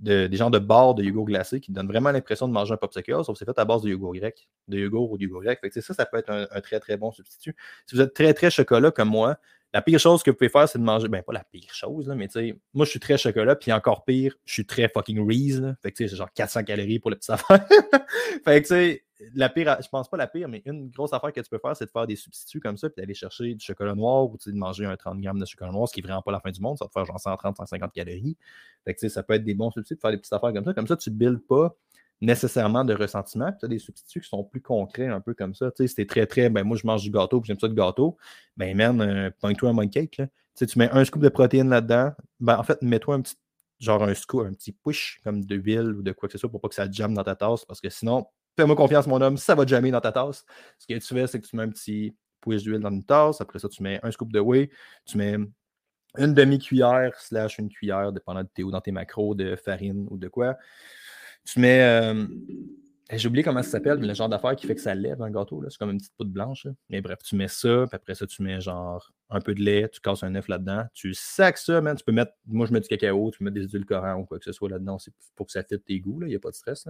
[0.01, 3.13] des genres de barres de yogourt glacé qui donnent vraiment l'impression de manger un popsicle,
[3.25, 5.61] sauf que c'est fait à base de yogourt grec, de yogourt ou de yogourt grec.
[5.73, 7.57] Ça, ça peut être un, très, très bon substitut.
[7.87, 9.39] Si vous êtes très, très chocolat comme moi,
[9.73, 11.09] la pire chose que vous pouvez faire, c'est de manger.
[11.09, 13.73] Ben, pas la pire chose, là, mais tu sais, moi, je suis très chocolat, puis
[13.73, 15.61] encore pire, je suis très fucking Reese.
[15.61, 15.75] Là.
[15.83, 17.67] Fait que tu sais, c'est genre 400 calories pour le petit affaire.
[18.45, 19.05] fait que tu sais,
[19.35, 21.77] la pire, je pense pas la pire, mais une grosse affaire que tu peux faire,
[21.77, 24.53] c'est de faire des substituts comme ça, puis d'aller chercher du chocolat noir ou de
[24.53, 26.61] manger un 30 grammes de chocolat noir, ce qui est vraiment pas la fin du
[26.61, 26.79] monde.
[26.79, 28.37] Ça va te faire genre 130, 150 calories.
[28.85, 30.53] Fait que tu sais, ça peut être des bons substituts de faire des petites affaires
[30.53, 30.73] comme ça.
[30.73, 31.77] Comme ça, tu ne builds pas
[32.21, 33.53] nécessairement de ressentiment.
[33.53, 35.71] tu as des substituts qui sont plus concrets, un peu comme ça.
[35.71, 37.75] Tu sais, c'était très, très, ben moi, je mange du gâteau, puis j'aime ça du
[37.75, 38.17] gâteau.
[38.57, 41.69] Ben, man, euh, toi un money cake, Tu sais, tu mets un scoop de protéines
[41.69, 42.13] là-dedans.
[42.41, 43.37] Ben, en fait, mets-toi un petit,
[43.79, 46.51] genre un scoop, un petit push, comme de huile ou de quoi que ce soit,
[46.51, 48.27] pour pas que ça jamme dans ta tasse, parce que sinon,
[48.57, 50.45] fais-moi confiance, mon homme, ça va jammer dans ta tasse.
[50.79, 53.41] Ce que tu fais, c'est que tu mets un petit push d'huile dans une tasse.
[53.41, 54.71] Après ça, tu mets un scoop de whey,
[55.07, 55.37] tu mets
[56.17, 60.19] une demi-cuillère slash une cuillère, dépendant de tes ou dans tes macros, de farine ou
[60.19, 60.57] de quoi.
[61.49, 61.83] Tu mets.
[61.83, 62.27] Euh,
[63.11, 65.31] j'ai oublié comment ça s'appelle, mais le genre d'affaire qui fait que ça lève un
[65.31, 65.65] gâteau.
[65.71, 66.67] C'est comme une petite poudre blanche.
[66.91, 69.89] Mais bref, tu mets ça, puis après ça, tu mets genre un peu de lait,
[69.89, 70.85] tu casses un œuf là-dedans.
[70.93, 71.97] Tu sacs ça, man.
[71.97, 72.33] Tu peux mettre.
[72.47, 74.69] Moi, je mets du cacao, tu peux mettre des édulcorants ou quoi que ce soit
[74.69, 74.99] là-dedans.
[74.99, 76.21] C'est pour que ça fitte tes goûts.
[76.21, 76.87] Il n'y a pas de stress.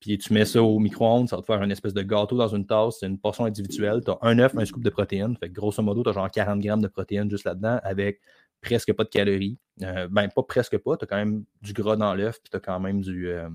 [0.00, 2.48] Puis tu mets ça au micro-ondes, ça va te faire une espèce de gâteau dans
[2.48, 2.96] une tasse.
[2.98, 4.00] C'est une portion individuelle.
[4.04, 5.36] Tu as un œuf, un scoop de protéines.
[5.36, 8.20] Fait que grosso modo, tu as genre 40 grammes de protéines juste là-dedans avec
[8.60, 9.58] presque pas de calories.
[9.82, 10.96] Euh, ben, pas presque pas.
[10.96, 13.28] Tu as quand même du gras dans l'œuf, puis tu as quand même du.
[13.28, 13.48] Euh,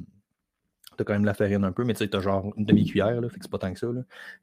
[1.00, 2.66] tu as quand même la farine un peu, mais tu sais, tu as genre une
[2.66, 3.88] demi-cuillère, fait que c'est pas tant que ça.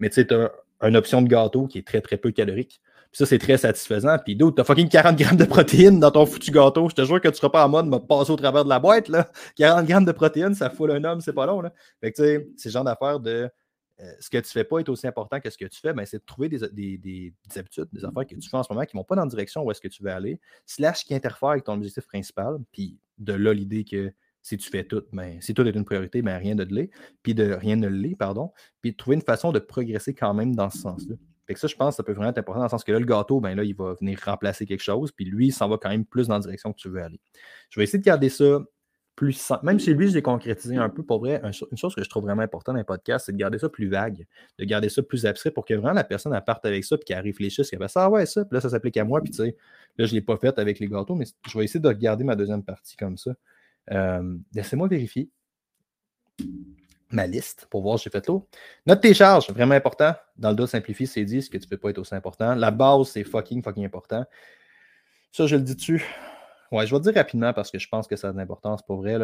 [0.01, 0.51] Mais tu sais, tu as
[0.83, 2.81] une option de gâteau qui est très, très peu calorique.
[3.13, 4.17] Puis ça, c'est très satisfaisant.
[4.19, 6.89] Puis d'autres, tu as fucking 40 grammes de protéines dans ton foutu gâteau.
[6.89, 8.79] Je te jure que tu seras pas en mode me passer au travers de la
[8.79, 9.09] boîte.
[9.09, 9.31] Là.
[9.57, 11.61] 40 grammes de protéines, ça fout un homme, c'est pas long.
[11.61, 11.73] Là.
[12.01, 13.49] Fait que tu sais, c'est le genre d'affaire de.
[13.99, 16.05] Euh, ce que tu fais pas est aussi important que ce que tu fais, ben,
[16.05, 18.85] c'est de trouver des, des, des, habitudes, des affaires que tu fais en ce moment
[18.85, 21.15] qui ne vont pas dans la direction où est-ce que tu veux aller, slash qui
[21.15, 22.59] interfèrent avec ton objectif principal.
[22.73, 24.13] Puis de là, l'idée que
[24.47, 26.89] si tu fais tout, mais si tout est une priorité, mais rien de l'est,
[27.25, 30.55] puis de rien ne l'est, pardon, puis de trouver une façon de progresser quand même
[30.55, 31.17] dans ce sens-là.
[31.49, 32.93] Fait que ça, je pense que ça peut vraiment être important dans le sens que
[32.93, 35.69] là, le gâteau, ben là, il va venir remplacer quelque chose, puis lui, il s'en
[35.69, 37.19] va quand même plus dans la direction que tu veux aller.
[37.71, 38.61] Je vais essayer de garder ça
[39.17, 39.67] plus simple.
[39.67, 42.23] Même si lui, je l'ai concrétisé un peu, pour vrai, une chose que je trouve
[42.23, 44.27] vraiment importante dans les podcasts, c'est de garder ça plus vague,
[44.61, 47.07] de garder ça plus abstrait pour que vraiment la personne elle parte avec ça, puis
[47.07, 49.39] qu'elle réfléchisse, qu'elle ça, ah ouais, ça, puis là, ça s'applique à moi, puis tu
[49.39, 49.57] sais,
[49.99, 52.23] là, je ne l'ai pas fait avec les gâteaux, mais je vais essayer de regarder
[52.23, 53.33] ma deuxième partie comme ça.
[53.93, 55.31] Euh, laissez-moi vérifier
[57.11, 58.49] ma liste pour voir si j'ai fait l'eau.
[58.87, 60.15] Note tes charges, vraiment important.
[60.37, 62.55] Dans le dos simplifié, c'est dit ce que tu ne peux pas être aussi important.
[62.55, 64.25] La base, c'est fucking, fucking important.
[65.33, 66.05] Ça, je le dis dessus.
[66.73, 68.85] Ouais, je vais le dire rapidement parce que je pense que ça a de l'importance
[68.85, 69.17] pour vrai.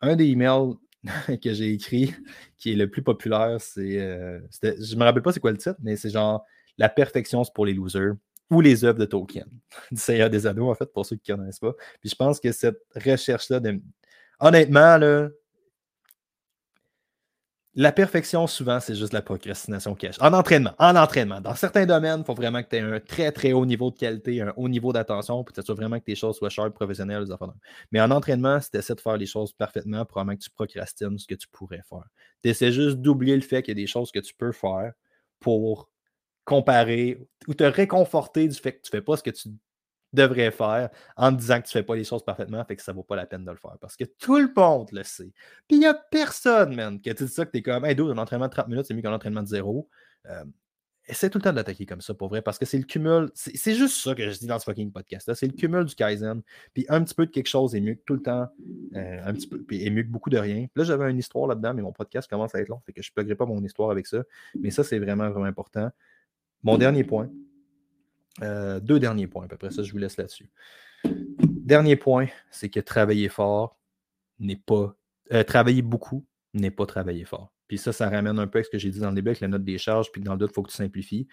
[0.00, 0.74] Un des emails
[1.42, 2.14] que j'ai écrit
[2.56, 4.00] qui est le plus populaire, c'est.
[4.00, 6.44] Euh, je ne me rappelle pas c'est quoi le titre, mais c'est genre
[6.76, 8.14] La perfection, c'est pour les losers
[8.50, 9.44] ou les œuvres de Tolkien,
[9.92, 11.74] du Seigneur des Anneaux, en fait, pour ceux qui ne connaissent pas.
[12.00, 13.80] Puis je pense que cette recherche-là de
[14.40, 14.98] honnêtement,
[17.74, 20.16] la perfection, souvent, c'est juste la procrastination cache.
[20.20, 21.40] En entraînement, en entraînement.
[21.40, 23.96] Dans certains domaines, il faut vraiment que tu aies un très, très haut niveau de
[23.96, 27.26] qualité, un haut niveau d'attention, pour que tu vraiment que tes choses soient sharp, professionnelles.
[27.92, 31.16] Mais en entraînement, si tu essaies de faire les choses parfaitement, probablement que tu procrastines
[31.20, 32.02] ce que tu pourrais faire.
[32.42, 34.92] Tu essaies juste d'oublier le fait qu'il y a des choses que tu peux faire
[35.38, 35.88] pour
[36.44, 39.50] comparer ou te réconforter du fait que tu ne fais pas ce que tu
[40.12, 42.82] devrais faire en te disant que tu ne fais pas les choses parfaitement, fait que
[42.82, 43.76] ça ne vaut pas la peine de le faire.
[43.80, 45.32] Parce que tout le monde le sait.
[45.66, 47.96] Puis il n'y a personne, man, qui a dit ça que tu es comme, hey,
[47.98, 49.88] un entraînement de 30 minutes, c'est mieux qu'un entraînement de zéro.
[50.26, 50.44] Euh,
[51.08, 53.30] essaie tout le temps d'attaquer comme ça, pour vrai, parce que c'est le cumul.
[53.34, 55.34] C'est juste ça que je dis dans ce fucking podcast-là.
[55.34, 56.42] C'est le cumul du Kaizen.
[56.74, 58.48] Puis un petit peu de quelque chose est mieux que tout le temps.
[58.94, 60.66] Euh, un petit peu, puis est mieux que beaucoup de rien.
[60.74, 62.80] là, j'avais une histoire là-dedans, mais mon podcast commence à être long.
[62.84, 64.22] Fait que je ne pas mon histoire avec ça.
[64.60, 65.90] Mais ça, c'est vraiment, vraiment important.
[66.62, 67.30] Mon dernier point.
[68.42, 70.50] Euh, deux derniers points, à peu près ça, je vous laisse là-dessus.
[71.04, 73.78] Dernier point, c'est que travailler fort
[74.38, 74.96] n'est pas.
[75.32, 77.52] Euh, travailler beaucoup n'est pas travailler fort.
[77.66, 79.40] Puis ça, ça ramène un peu à ce que j'ai dit dans le début avec
[79.40, 81.28] la note des charges, puis dans le doute, il faut que tu simplifies.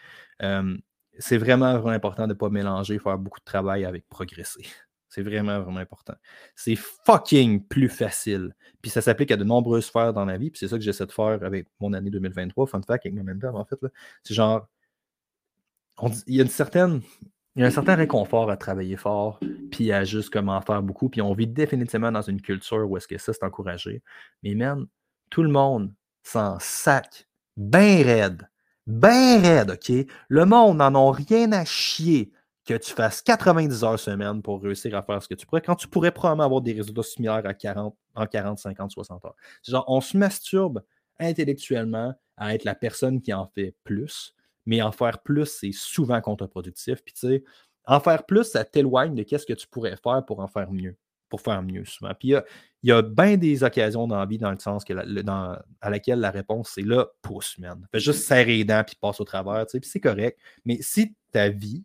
[1.17, 4.65] c'est vraiment, vraiment important de ne pas mélanger, faire beaucoup de travail avec progresser.
[5.15, 6.15] C'est vraiment, vraiment important.
[6.55, 8.53] C'est fucking plus facile.
[8.81, 10.51] Puis ça s'applique à de nombreuses sphères dans la vie.
[10.51, 12.67] Puis c'est ça que j'essaie de faire avec mon année 2023.
[12.67, 13.77] Fun fact avec Momentum, en fait.
[14.23, 14.67] C'est genre,
[16.27, 17.01] il y a une certaine.
[17.55, 19.39] Il y a un certain réconfort à travailler fort,
[19.71, 21.07] puis à juste comment faire beaucoup.
[21.07, 24.03] Puis on vit définitivement dans une culture où est-ce que ça, c'est encouragé.
[24.43, 24.87] Mais man,
[25.29, 27.27] tout le monde s'en sac.
[27.55, 28.49] Ben raide.
[28.85, 30.05] Ben raide, OK?
[30.27, 32.33] Le monde n'en a rien à chier
[32.65, 35.75] que tu fasses 90 heures semaine pour réussir à faire ce que tu pourrais, quand
[35.75, 39.35] tu pourrais probablement avoir des résultats similaires à 40, en 40, 50, 60 heures.
[39.67, 40.83] genre, on se masturbe
[41.19, 44.35] intellectuellement à être la personne qui en fait plus,
[44.65, 47.03] mais en faire plus, c'est souvent contre-productif.
[47.03, 47.43] Puis tu sais,
[47.85, 50.97] en faire plus, ça t'éloigne de qu'est-ce que tu pourrais faire pour en faire mieux
[51.29, 52.13] pour faire mieux souvent.
[52.17, 55.57] Puis il y a, bien des occasions dans la vie dans le sens que dans,
[55.81, 57.85] à laquelle la réponse c'est là, pousse, man.
[57.91, 60.39] Fais juste serrer les dents puis passe au travers, tu sais, puis c'est correct.
[60.65, 61.83] Mais si ta vie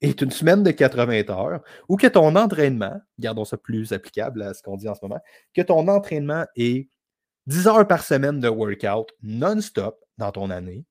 [0.00, 4.54] est une semaine de 80 heures ou que ton entraînement, gardons ça plus applicable à
[4.54, 5.20] ce qu'on dit en ce moment,
[5.54, 6.88] que ton entraînement est
[7.46, 10.84] 10 heures par semaine de workout non-stop dans ton année,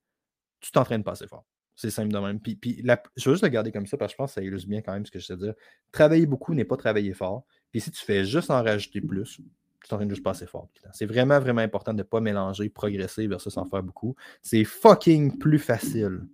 [0.59, 1.45] tu t'entraînes pas assez fort.
[1.75, 2.41] C'est simple de même.
[2.41, 2.83] Puis, puis
[3.15, 4.81] je veux juste le garder comme ça parce que je pense que ça illustre bien
[4.81, 5.53] quand même ce que je sais dire.
[5.91, 7.45] Travailler beaucoup n'est pas travailler fort.
[7.71, 9.37] Puis si tu fais juste en rajouter plus,
[9.81, 10.67] tu t'entraînes juste pas assez fort.
[10.91, 14.15] C'est vraiment, vraiment important de ne pas mélanger progresser versus en faire beaucoup.
[14.41, 16.27] C'est fucking plus facile.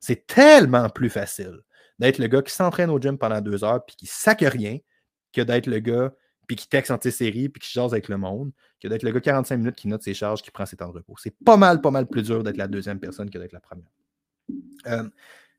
[0.00, 1.60] C'est tellement plus facile
[1.98, 4.78] d'être le gars qui s'entraîne au gym pendant deux heures puis qui sac rien
[5.32, 6.12] que d'être le gars
[6.48, 9.20] puis qui texte en série puis qui jase avec le monde, que d'être le gars
[9.20, 11.14] 45 minutes qui note ses charges, qui prend ses temps de repos.
[11.18, 13.86] C'est pas mal, pas mal plus dur d'être la deuxième personne que d'être la première.
[14.86, 15.08] Euh,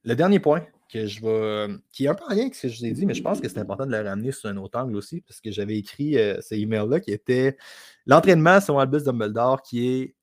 [0.03, 2.79] le dernier point que je vais, qui est un peu rien avec ce que je
[2.79, 4.79] vous ai dit, mais je pense que c'est important de le ramener sur un autre
[4.79, 7.55] angle aussi, parce que j'avais écrit euh, ce email-là qui était
[8.07, 10.15] l'entraînement sur Albus Dumbledore, qui est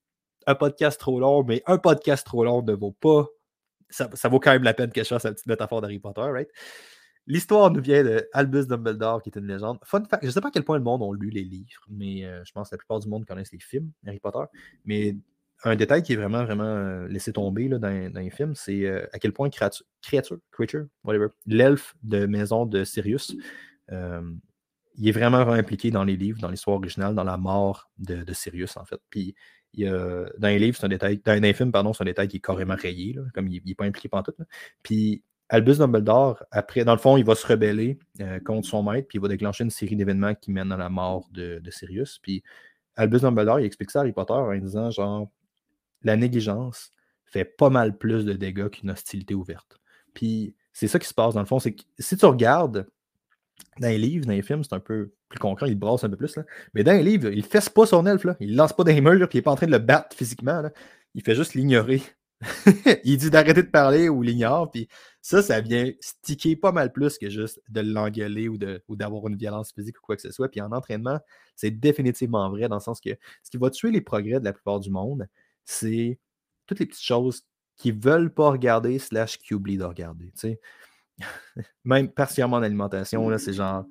[0.45, 3.27] un podcast trop long, mais un podcast trop long ne vaut pas.
[3.89, 6.49] Ça, vaut quand même la peine que je fasse la petite métaphore d'Harry Potter, right?
[7.27, 9.79] L'histoire nous vient de Albus Dumbledore, qui est une légende.
[9.83, 11.85] Fun fact, je ne sais pas à quel point le monde a lu les livres,
[11.89, 14.45] mais euh, je pense que la plupart du monde connaissent les films Harry Potter.
[14.85, 15.17] Mais
[15.65, 19.19] un détail qui est vraiment, vraiment euh, laissé tomber dans, les films, c'est euh, à
[19.19, 19.85] quel point créature,
[20.51, 23.35] creature, whatever, l'elfe de maison de Sirius,
[24.99, 28.77] il est vraiment, impliqué dans les livres, dans l'histoire originale, dans la mort de, Sirius,
[28.77, 28.99] en fait.
[29.09, 29.35] Puis,
[29.77, 32.39] dans les livres, c'est un détail, dans les films, pardon, c'est un détail qui est
[32.41, 34.33] carrément rayé, là, comme il n'est pas impliqué pendant tout.
[34.81, 37.99] Puis, Albus Dumbledore, après, dans le fond, il va se rebeller
[38.45, 41.29] contre son maître, puis il va déclencher une série d'événements qui mènent à la mort
[41.31, 42.19] de, Sirius.
[42.19, 42.43] Puis,
[42.95, 45.29] Albus Dumbledore, il explique ça à Harry Potter en disant, genre,
[46.03, 46.91] la négligence
[47.25, 49.79] fait pas mal plus de dégâts qu'une hostilité ouverte.
[50.13, 52.87] Puis c'est ça qui se passe dans le fond, c'est que si tu regardes
[53.79, 56.15] dans les livres, dans les films, c'est un peu plus concret, il brasse un peu
[56.15, 56.35] plus.
[56.35, 56.43] Là.
[56.73, 58.35] Mais dans les livres, il ne fesse pas son elfe, là.
[58.39, 60.63] il lance pas des murs, puis il n'est pas en train de le battre physiquement.
[61.13, 62.01] Il fait juste l'ignorer.
[63.03, 64.87] il dit d'arrêter de parler ou l'ignore, puis
[65.21, 69.27] ça, ça vient sticker pas mal plus que juste de l'engueuler ou, de, ou d'avoir
[69.27, 70.49] une violence physique ou quoi que ce soit.
[70.49, 71.19] Puis en entraînement,
[71.55, 73.09] c'est définitivement vrai dans le sens que
[73.43, 75.27] ce qui va tuer les progrès de la plupart du monde,
[75.65, 76.19] c'est
[76.67, 77.43] toutes les petites choses
[77.75, 80.31] qu'ils veulent pas regarder, slash qui oublient de regarder.
[81.85, 83.85] Même particulièrement en alimentation, c'est genre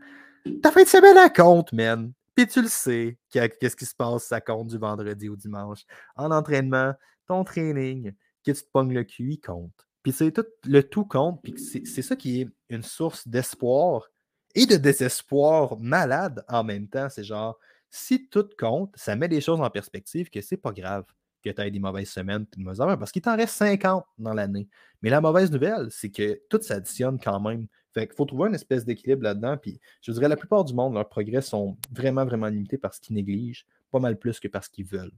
[0.63, 2.13] T'as fait de semaine à compte, man.
[2.35, 5.85] Puis tu le sais, qu'est-ce qui se passe, ça compte du vendredi au dimanche.
[6.17, 6.95] En entraînement,
[7.27, 8.13] ton training,
[8.47, 9.87] que tu te pognes le il compte.
[10.03, 14.09] Puis c'est tout, le tout compte, puis c'est ça qui est une source d'espoir
[14.55, 17.09] et de désespoir malade en même temps.
[17.09, 17.59] C'est genre,
[17.91, 21.05] si tout compte, ça met des choses en perspective que c'est pas grave
[21.43, 24.05] que tu aies des mauvaises semaines et de mauvaises heures, parce qu'il t'en reste 50
[24.19, 24.69] dans l'année.
[25.03, 27.67] Mais la mauvaise nouvelle, c'est que tout s'additionne quand même.
[27.93, 29.57] Fait qu'il faut trouver une espèce d'équilibre là-dedans.
[29.57, 33.15] Puis je dirais, la plupart du monde, leurs progrès sont vraiment, vraiment limités parce qu'ils
[33.15, 35.13] négligent pas mal plus que parce qu'ils veulent,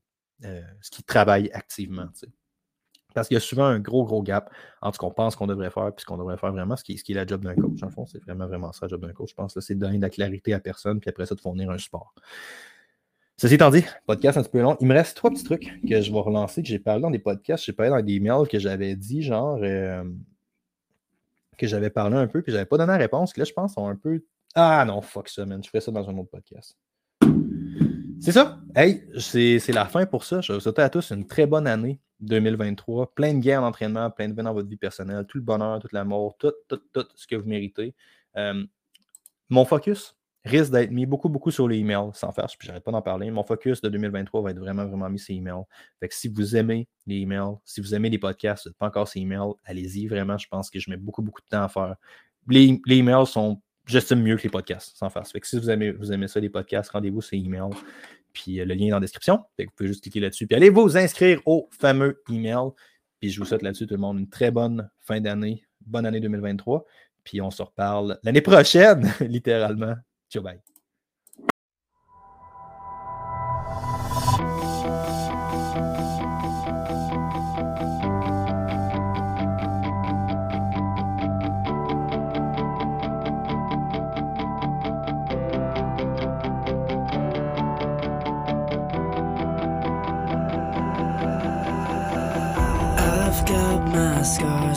[0.45, 2.09] euh, ce qu'ils travaillent activement.
[3.19, 4.51] Parce qu'il y a souvent un gros, gros gap
[4.81, 6.97] entre ce qu'on pense qu'on devrait faire et ce qu'on devrait faire vraiment, ce qui,
[6.99, 7.83] ce qui est la job d'un coach.
[7.83, 9.31] En fond, c'est vraiment, vraiment ça, la job d'un coach.
[9.31, 11.41] Je pense que c'est de donner de la clarité à personne, puis après ça, de
[11.41, 12.15] fournir un support.
[13.37, 14.77] Ceci étant dit, podcast un petit peu long.
[14.81, 17.19] Il me reste trois petits trucs que je vais relancer, que j'ai parlé dans des
[17.19, 20.05] podcasts, j'ai parlé dans des mails que j'avais dit, genre, euh,
[21.57, 23.75] que j'avais parlé un peu, puis j'avais pas donné la réponse, que là, je pense,
[23.75, 24.25] sont un peu.
[24.55, 25.63] Ah non, fuck ça, man.
[25.63, 26.77] Je ferai ça dans un autre podcast.
[28.21, 28.59] C'est ça.
[28.75, 30.41] Hey, c'est la fin pour ça.
[30.41, 33.15] Je vous souhaite à tous une très bonne année 2023.
[33.15, 35.89] Plein de gains d'entraînement, plein de gains dans votre vie personnelle, tout le bonheur, tout
[35.93, 37.95] l'amour, tout, tout, tout ce que vous méritez.
[38.37, 38.65] Euh,
[39.49, 40.15] mon focus
[40.45, 43.31] risque d'être mis beaucoup, beaucoup sur les emails, sans faire, puis j'arrête pas d'en parler.
[43.31, 45.65] Mon focus de 2023 va être vraiment, vraiment mis sur les emails.
[46.01, 48.87] Fait que si vous aimez les emails, si vous aimez les podcasts, vous n'êtes pas
[48.87, 50.07] encore ces emails, allez-y.
[50.07, 51.97] Vraiment, je pense que je mets beaucoup, beaucoup de temps à faire.
[52.49, 55.27] Les, les emails sont j'estime mieux que les podcasts, sans faire.
[55.27, 57.71] Fait que si vous aimez, vous aimez ça, les podcasts, rendez-vous sur email.
[58.39, 59.41] Puis euh, le lien est dans la description.
[59.59, 60.47] Vous pouvez juste cliquer là-dessus.
[60.47, 62.71] Puis allez vous inscrire au fameux email.
[63.21, 65.65] Puis je vous souhaite là-dessus, tout le monde, une très bonne fin d'année.
[65.85, 66.85] Bonne année 2023.
[67.25, 69.95] Puis on se reparle l'année prochaine, littéralement.
[70.31, 70.61] Ciao, bye.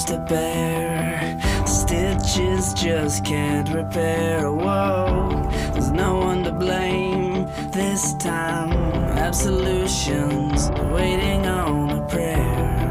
[0.06, 1.38] To bear.
[1.66, 4.52] Stitches just can't repair.
[4.52, 8.72] Whoa, there's no one to blame this time.
[9.18, 12.82] Absolutions waiting on a prayer.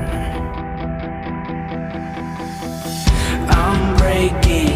[3.50, 4.69] I'm breaking